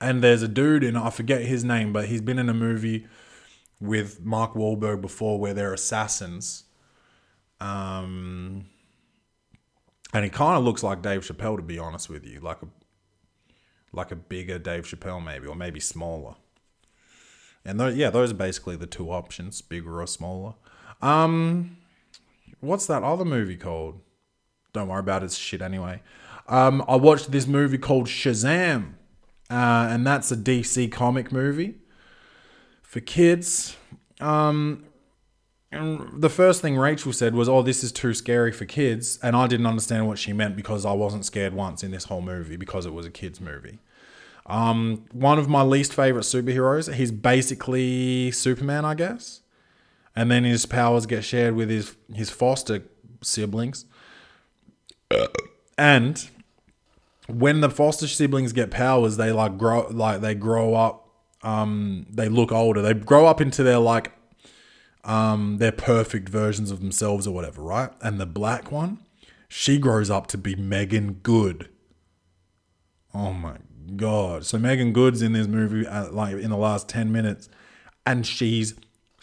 [0.00, 3.06] and there's a dude in I forget his name, but he's been in a movie
[3.80, 6.64] with Mark Wahlberg before where they're assassins.
[7.60, 8.66] Um,
[10.12, 12.66] and he kind of looks like Dave Chappelle, to be honest with you, like a
[13.92, 16.34] like a bigger Dave Chappelle, maybe, or maybe smaller.
[17.64, 20.54] And those, yeah, those are basically the two options: bigger or smaller.
[21.00, 21.78] Um,
[22.64, 24.00] what's that other movie called?
[24.72, 26.02] Don't worry about it, it's shit anyway.
[26.48, 28.94] Um, I watched this movie called Shazam,
[29.50, 31.76] uh, and that's a DC comic movie
[32.82, 33.76] for kids.
[34.20, 34.84] Um,
[35.72, 39.34] and the first thing Rachel said was, "Oh, this is too scary for kids," and
[39.34, 42.56] I didn't understand what she meant because I wasn't scared once in this whole movie
[42.56, 43.78] because it was a kids movie.
[44.46, 46.92] Um, one of my least favorite superheroes.
[46.92, 49.40] He's basically Superman, I guess,
[50.16, 52.82] and then his powers get shared with his his foster
[53.22, 53.84] siblings,
[55.76, 56.28] and
[57.26, 61.00] when the foster siblings get powers, they like grow like they grow up.
[61.42, 62.80] Um, they look older.
[62.80, 64.12] They grow up into their like
[65.04, 67.90] um, they're perfect versions of themselves or whatever, right?
[68.00, 69.00] And the black one,
[69.48, 71.68] she grows up to be Meagan Good.
[73.12, 73.56] Oh my
[73.96, 74.46] god!
[74.46, 77.48] So Meagan Good's in this movie, like in the last ten minutes,
[78.06, 78.74] and she's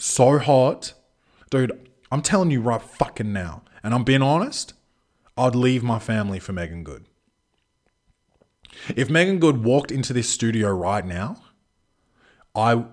[0.02, 0.94] so hot,
[1.50, 1.90] dude.
[2.12, 4.74] I'm telling you right fucking now, and I'm being honest.
[5.38, 7.06] I'd leave my family for Meagan Good.
[8.96, 11.42] If Meagan Good walked into this studio right now,
[12.56, 12.86] I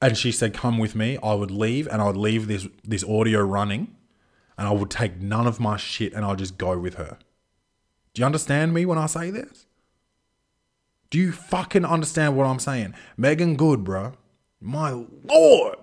[0.00, 3.04] and she said, "Come with me." I would leave, and I would leave this this
[3.04, 3.94] audio running,
[4.56, 7.18] and I would take none of my shit, and I'll just go with her.
[8.14, 9.66] Do you understand me when I say this?
[11.10, 12.94] Do you fucking understand what I'm saying?
[13.16, 14.14] Meagan Good, bro.
[14.60, 15.81] My lord.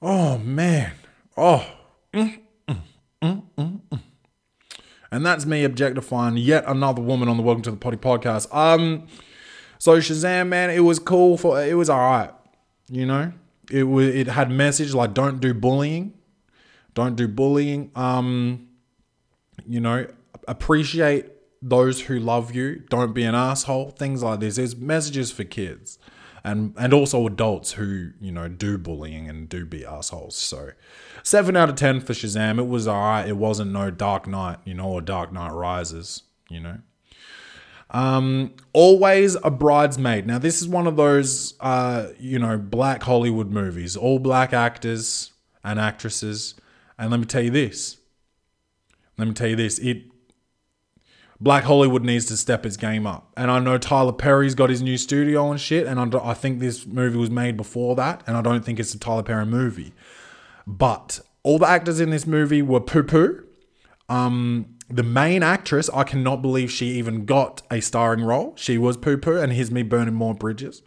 [0.00, 0.92] Oh man.
[1.36, 1.66] Oh.
[2.14, 4.00] Mm, mm, mm.
[5.10, 8.54] And that's me objectifying yet another woman on the Welcome to the Poddy podcast.
[8.54, 9.08] Um,
[9.78, 12.30] so Shazam, man, it was cool for it was alright.
[12.88, 13.32] You know,
[13.72, 16.14] it was it had message like don't do bullying,
[16.94, 17.90] don't do bullying.
[17.96, 18.68] Um,
[19.66, 20.06] you know,
[20.46, 21.26] appreciate
[21.60, 22.84] those who love you.
[22.88, 23.90] Don't be an asshole.
[23.90, 24.56] Things like this.
[24.56, 25.98] There's messages for kids,
[26.44, 30.36] and and also adults who you know do bullying and do be assholes.
[30.36, 30.70] So,
[31.22, 32.58] seven out of ten for Shazam.
[32.58, 33.28] It was alright.
[33.28, 36.22] It wasn't no Dark Knight, you know, or Dark Knight Rises.
[36.48, 36.78] You know.
[37.90, 40.26] Um, always a bridesmaid.
[40.26, 45.32] Now, this is one of those, uh, you know, black Hollywood movies, all black actors
[45.64, 46.54] and actresses.
[46.98, 47.96] And let me tell you this.
[49.16, 49.78] Let me tell you this.
[49.78, 50.02] It
[51.40, 53.32] Black Hollywood needs to step its game up.
[53.36, 56.58] And I know Tyler Perry's got his new studio and shit, and I, I think
[56.58, 59.94] this movie was made before that, and I don't think it's a Tyler Perry movie.
[60.66, 63.44] But all the actors in this movie were poo poo.
[64.08, 68.54] Um, the main actress, I cannot believe she even got a starring role.
[68.56, 70.82] She was poo poo, and here's me burning more bridges.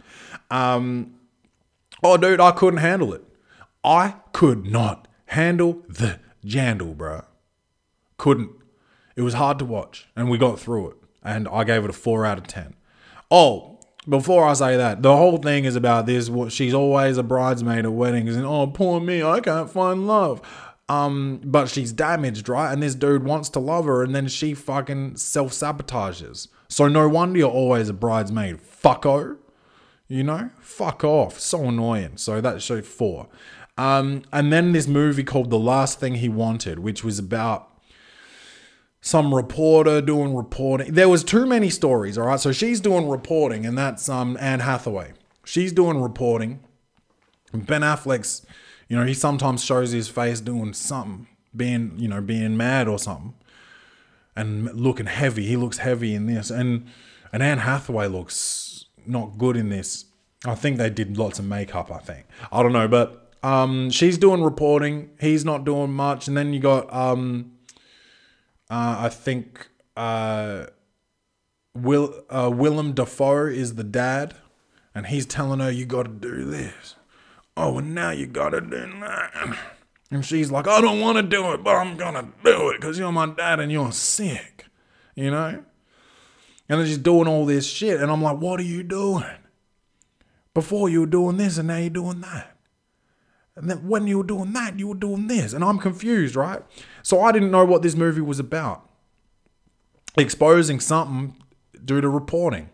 [0.49, 1.15] Um,
[2.03, 3.23] oh, dude, I couldn't handle it.
[3.83, 7.23] I could not handle the jandle, bro.
[8.17, 8.51] Couldn't.
[9.15, 10.97] It was hard to watch, and we got through it.
[11.23, 12.75] And I gave it a four out of ten.
[13.29, 16.29] Oh, before I say that, the whole thing is about this.
[16.29, 20.41] What she's always a bridesmaid at weddings, and oh, poor me, I can't find love.
[20.89, 22.73] Um, but she's damaged, right?
[22.73, 26.47] And this dude wants to love her, and then she fucking self sabotages.
[26.67, 29.37] So no wonder you're always a bridesmaid, fucko.
[30.07, 31.39] You know, fuck off.
[31.39, 32.17] So annoying.
[32.17, 33.29] So that's showed four.
[33.77, 37.70] Um, and then this movie called The Last Thing He Wanted, which was about
[39.01, 40.93] some reporter doing reporting.
[40.93, 42.39] There was too many stories, all right?
[42.39, 45.13] So she's doing reporting, and that's um Anne Hathaway.
[45.43, 46.59] She's doing reporting.
[47.53, 48.45] Ben Affleck's,
[48.87, 52.99] you know, he sometimes shows his face doing something, being, you know, being mad or
[52.99, 53.33] something.
[54.33, 55.45] And looking heavy.
[55.45, 56.49] He looks heavy in this.
[56.49, 56.85] And
[57.33, 60.05] and Anne Hathaway looks not good in this.
[60.45, 62.25] I think they did lots of makeup, I think.
[62.51, 66.59] I don't know, but um she's doing reporting, he's not doing much, and then you
[66.59, 67.53] got um
[68.71, 69.67] uh, I think
[69.97, 70.67] uh,
[71.75, 74.35] Will uh, Willem Dafoe is the dad,
[74.95, 76.95] and he's telling her you got to do this.
[77.57, 79.57] Oh, and now you got to do that.
[80.09, 82.97] And she's like, I don't want to do it, but I'm gonna do it because
[82.97, 84.65] you're my dad and you're sick,
[85.15, 85.63] you know.
[86.69, 89.25] And then she's doing all this shit, and I'm like, what are you doing?
[90.53, 92.50] Before you were doing this, and now you're doing that.
[93.61, 95.53] And then when you were doing that, you were doing this.
[95.53, 96.63] And I'm confused, right?
[97.03, 98.89] So I didn't know what this movie was about.
[100.17, 101.35] Exposing something
[101.85, 102.69] due to reporting.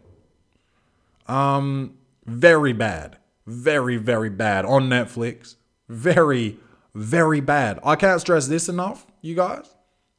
[1.27, 3.17] Um, very bad.
[3.45, 4.65] Very, very bad.
[4.65, 5.55] On Netflix.
[5.89, 6.57] Very,
[6.95, 7.79] very bad.
[7.83, 9.75] I can't stress this enough, you guys.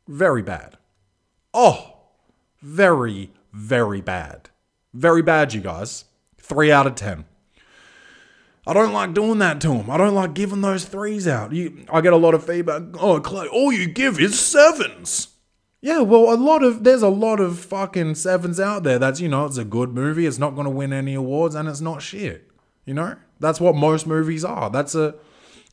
[0.07, 0.77] Very bad.
[1.53, 1.97] Oh,
[2.63, 4.51] very, very bad.
[4.95, 6.05] Very bad, you guys.
[6.39, 7.25] Three out of ten.
[8.69, 9.89] I don't like doing that to him.
[9.89, 11.53] I don't like giving those threes out.
[11.53, 12.83] You, I get a lot of feedback.
[13.01, 15.29] Oh, Clay, all you give is sevens.
[15.81, 18.99] Yeah, well, a lot of there's a lot of fucking sevens out there.
[18.99, 20.27] That's you know, it's a good movie.
[20.27, 22.51] It's not going to win any awards, and it's not shit.
[22.85, 24.69] You know, that's what most movies are.
[24.69, 25.15] That's a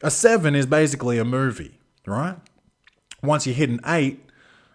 [0.02, 2.38] a seven is basically a movie, right?
[3.22, 4.22] Once you hit an eight,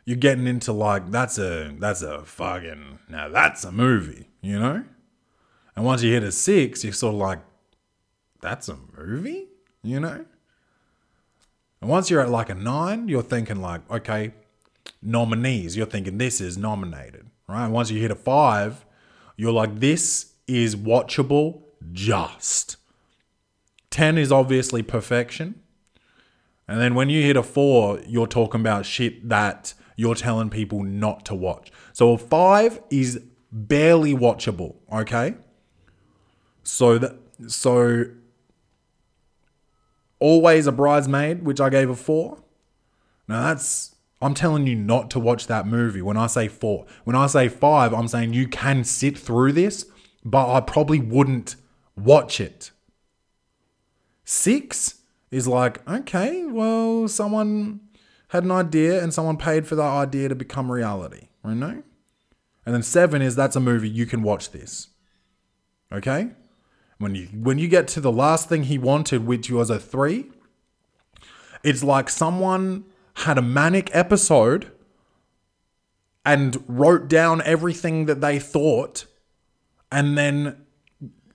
[0.05, 4.85] you're getting into like that's a that's a fucking now that's a movie, you know.
[5.75, 7.39] And once you hit a six, you're sort of like
[8.41, 9.49] that's a movie,
[9.83, 10.25] you know?
[11.81, 14.33] And once you're at like a nine, you're thinking like, okay,
[15.03, 15.77] nominees.
[15.77, 17.65] You're thinking this is nominated, right?
[17.65, 18.85] And once you hit a five,
[19.37, 21.63] you're like, this is watchable
[21.93, 22.77] just.
[23.91, 25.61] 10 is obviously perfection.
[26.69, 30.85] And then when you hit a four, you're talking about shit that you're telling people
[30.85, 31.73] not to watch.
[31.93, 33.21] So a five is
[33.51, 35.35] barely watchable, okay?
[36.63, 37.17] So that
[37.49, 38.05] so
[40.21, 42.39] always a bridesmaid, which I gave a four.
[43.27, 46.87] Now that's I'm telling you not to watch that movie when I say four.
[47.05, 49.87] When I say five, I'm saying you can sit through this,
[50.25, 51.57] but I probably wouldn't
[51.97, 52.71] watch it.
[54.25, 55.01] Six
[55.31, 57.81] is like, okay, well, someone
[58.29, 61.83] had an idea and someone paid for that idea to become reality, you know?
[62.67, 64.89] And then seven is that's a movie you can watch this.
[65.91, 66.31] Okay?
[67.01, 70.27] When you when you get to the last thing he wanted, which was a three,
[71.65, 72.85] it's like someone
[73.15, 74.71] had a manic episode
[76.27, 79.07] and wrote down everything that they thought
[79.91, 80.65] and then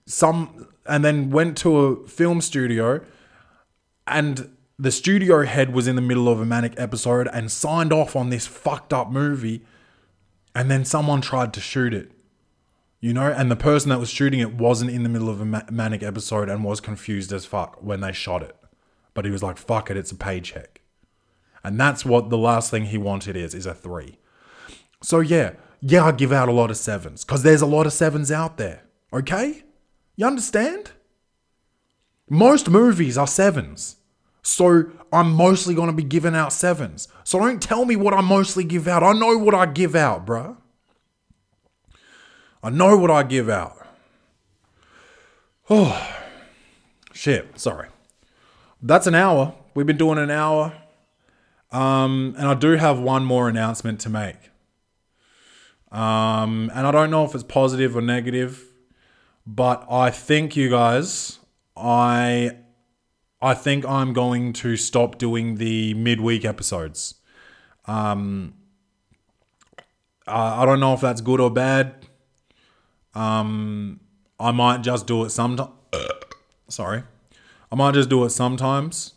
[0.05, 3.03] some and then went to a film studio
[4.05, 8.15] and the studio head was in the middle of a manic episode and signed off
[8.15, 9.63] on this fucked up movie
[10.53, 12.11] and then someone tried to shoot it
[13.05, 15.45] You know, and the person that was shooting it wasn't in the middle of a
[15.45, 18.55] ma- manic episode and was confused as fuck when they shot it.
[19.13, 20.81] But he was like, fuck it, it's a paycheck.
[21.63, 24.17] And that's what the last thing he wanted is, is a three.
[25.03, 25.51] So yeah,
[25.81, 28.57] yeah, I give out a lot of sevens because there's a lot of sevens out
[28.57, 28.81] there.
[29.13, 29.61] Okay?
[30.15, 30.93] You understand?
[32.27, 33.97] Most movies are sevens.
[34.41, 37.07] So I'm mostly going to be giving out sevens.
[37.23, 39.03] So don't tell me what I mostly give out.
[39.03, 40.57] I know what I give out, bruh.
[42.65, 43.77] I know what I give out.
[45.69, 46.15] Oh,
[47.13, 47.59] shit.
[47.59, 47.89] Sorry.
[48.81, 49.53] That's an hour.
[49.75, 50.73] We've been doing an hour.
[51.71, 54.49] Um, and I do have one more announcement to make.
[55.91, 58.63] Um, and I don't know if it's positive or negative,
[59.45, 61.37] but I think you guys,
[61.77, 62.57] I
[63.43, 67.13] I think I'm going to stop doing the midweek episodes.
[67.85, 68.55] Um,
[70.25, 72.04] I, I don't know if that's good or bad.
[73.15, 73.99] Um,
[74.39, 75.71] I might just do it sometime.
[76.67, 77.03] Sorry,
[77.71, 79.13] I might just do it sometimes.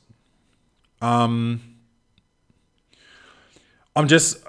[1.01, 1.77] Um,
[3.97, 4.45] I'm just,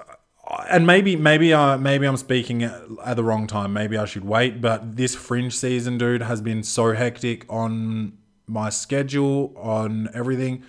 [0.70, 3.72] and maybe maybe I maybe I'm speaking at, at the wrong time.
[3.72, 4.60] Maybe I should wait.
[4.60, 10.62] But this fringe season, dude, has been so hectic on my schedule, on everything.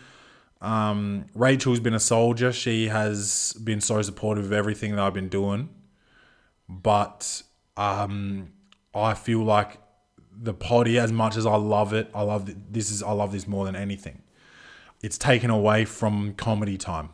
[0.61, 2.51] Um, Rachel's been a soldier.
[2.51, 5.69] She has been so supportive of everything that I've been doing.
[6.69, 7.41] But
[7.75, 8.53] um,
[8.93, 9.77] I feel like
[10.31, 13.31] the poddy, as much as I love it, I love th- this is I love
[13.31, 14.21] this more than anything.
[15.01, 17.09] It's taken away from comedy time,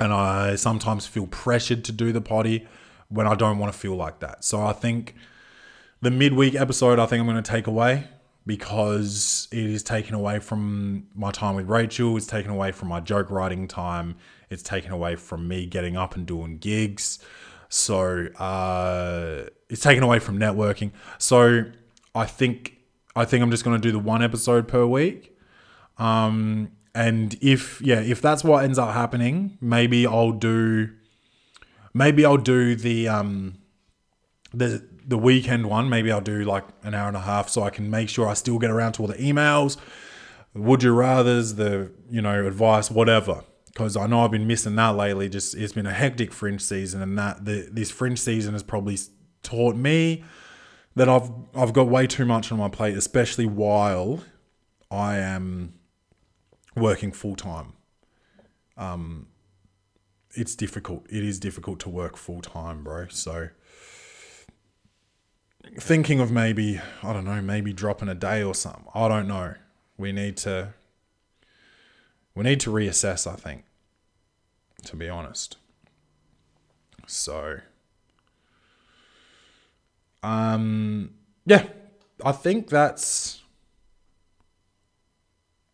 [0.00, 2.66] and I sometimes feel pressured to do the poddy
[3.08, 4.44] when I don't want to feel like that.
[4.44, 5.14] So I think
[6.00, 8.04] the midweek episode, I think I'm going to take away
[8.46, 12.16] because it is taken away from my time with Rachel.
[12.16, 14.16] It's taken away from my joke writing time.
[14.48, 17.18] It's taken away from me getting up and doing gigs.
[17.68, 20.92] So uh, it's taken away from networking.
[21.18, 21.64] So
[22.14, 22.76] I think
[23.14, 25.36] I think I'm just going to do the one episode per week.
[25.98, 30.90] Um, and if yeah, if that's what ends up happening, maybe I'll do
[31.94, 33.58] maybe I'll do the um
[34.52, 35.88] the the weekend one.
[35.88, 38.34] Maybe I'll do like an hour and a half so I can make sure I
[38.34, 39.76] still get around to all the emails,
[40.54, 43.44] would you rather's, the you know advice, whatever.
[43.78, 45.28] Because I know I've been missing that lately.
[45.28, 48.98] Just it's been a hectic fringe season, and that the, this fringe season has probably
[49.44, 50.24] taught me
[50.96, 54.24] that I've I've got way too much on my plate, especially while
[54.90, 55.74] I am
[56.74, 57.74] working full time.
[58.76, 59.28] Um,
[60.34, 61.06] it's difficult.
[61.08, 63.06] It is difficult to work full time, bro.
[63.08, 63.50] So
[65.78, 68.86] thinking of maybe I don't know, maybe dropping a day or something.
[68.92, 69.54] I don't know.
[69.96, 70.74] We need to
[72.38, 73.64] we need to reassess, I think.
[74.84, 75.56] To be honest.
[77.08, 77.58] So
[80.22, 81.10] um
[81.46, 81.66] yeah,
[82.24, 83.42] I think that's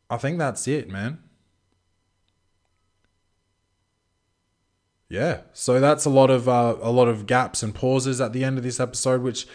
[0.09, 1.19] I think that's it, man.
[5.11, 8.43] Yeah, so that's a lot of uh, a lot of gaps and pauses at the
[8.43, 9.47] end of this episode, which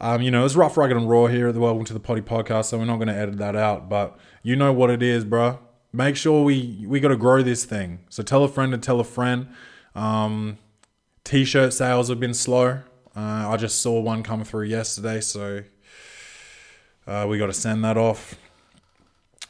[0.00, 2.22] um, you know, it's rough, rugged, and raw here at the Welcome to the Poddy
[2.22, 3.88] podcast, so we're not going to edit that out.
[3.90, 5.58] But you know what it is, bro.
[5.96, 8.00] Make sure we we got to grow this thing.
[8.10, 9.48] So tell a friend and tell a friend.
[9.94, 10.58] Um,
[11.24, 12.82] T-shirt sales have been slow.
[13.16, 15.62] Uh, I just saw one come through yesterday, so
[17.06, 18.34] uh, we got to send that off.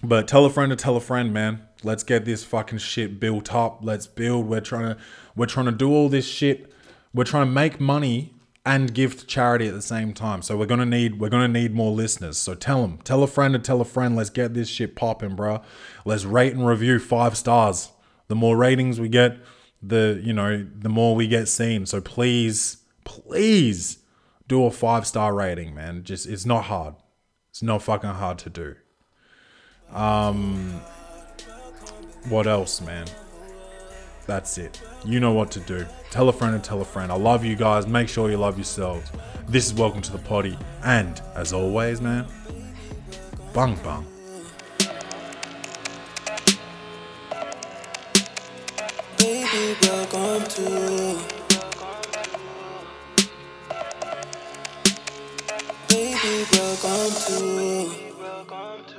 [0.04, 1.66] But tell a friend to tell a friend, man.
[1.82, 3.80] Let's get this fucking shit built up.
[3.82, 4.46] Let's build.
[4.46, 4.98] We're trying to
[5.34, 6.72] we're trying to do all this shit.
[7.12, 8.35] We're trying to make money
[8.66, 10.42] and give to charity at the same time.
[10.42, 12.36] So we're gonna need we're gonna need more listeners.
[12.36, 14.16] So tell them, tell a friend and tell a friend.
[14.16, 15.62] Let's get this shit popping, bro.
[16.04, 17.92] Let's rate and review five stars.
[18.26, 19.38] The more ratings we get,
[19.80, 21.86] the you know the more we get seen.
[21.86, 23.98] So please, please
[24.48, 26.02] do a five star rating, man.
[26.02, 26.96] Just it's not hard.
[27.50, 28.74] It's not fucking hard to do.
[29.92, 30.80] Um,
[32.28, 33.06] what else, man?
[34.26, 34.82] That's it.
[35.06, 35.86] You know what to do.
[36.10, 37.12] Tell a friend and tell a friend.
[37.12, 37.86] I love you guys.
[37.86, 39.12] Make sure you love yourselves.
[39.46, 40.58] This is Welcome to the Poddy.
[40.82, 42.26] And as always, man,
[43.54, 44.04] bung bung.
[49.16, 51.20] Baby, welcome to.
[55.88, 58.95] Baby, welcome to.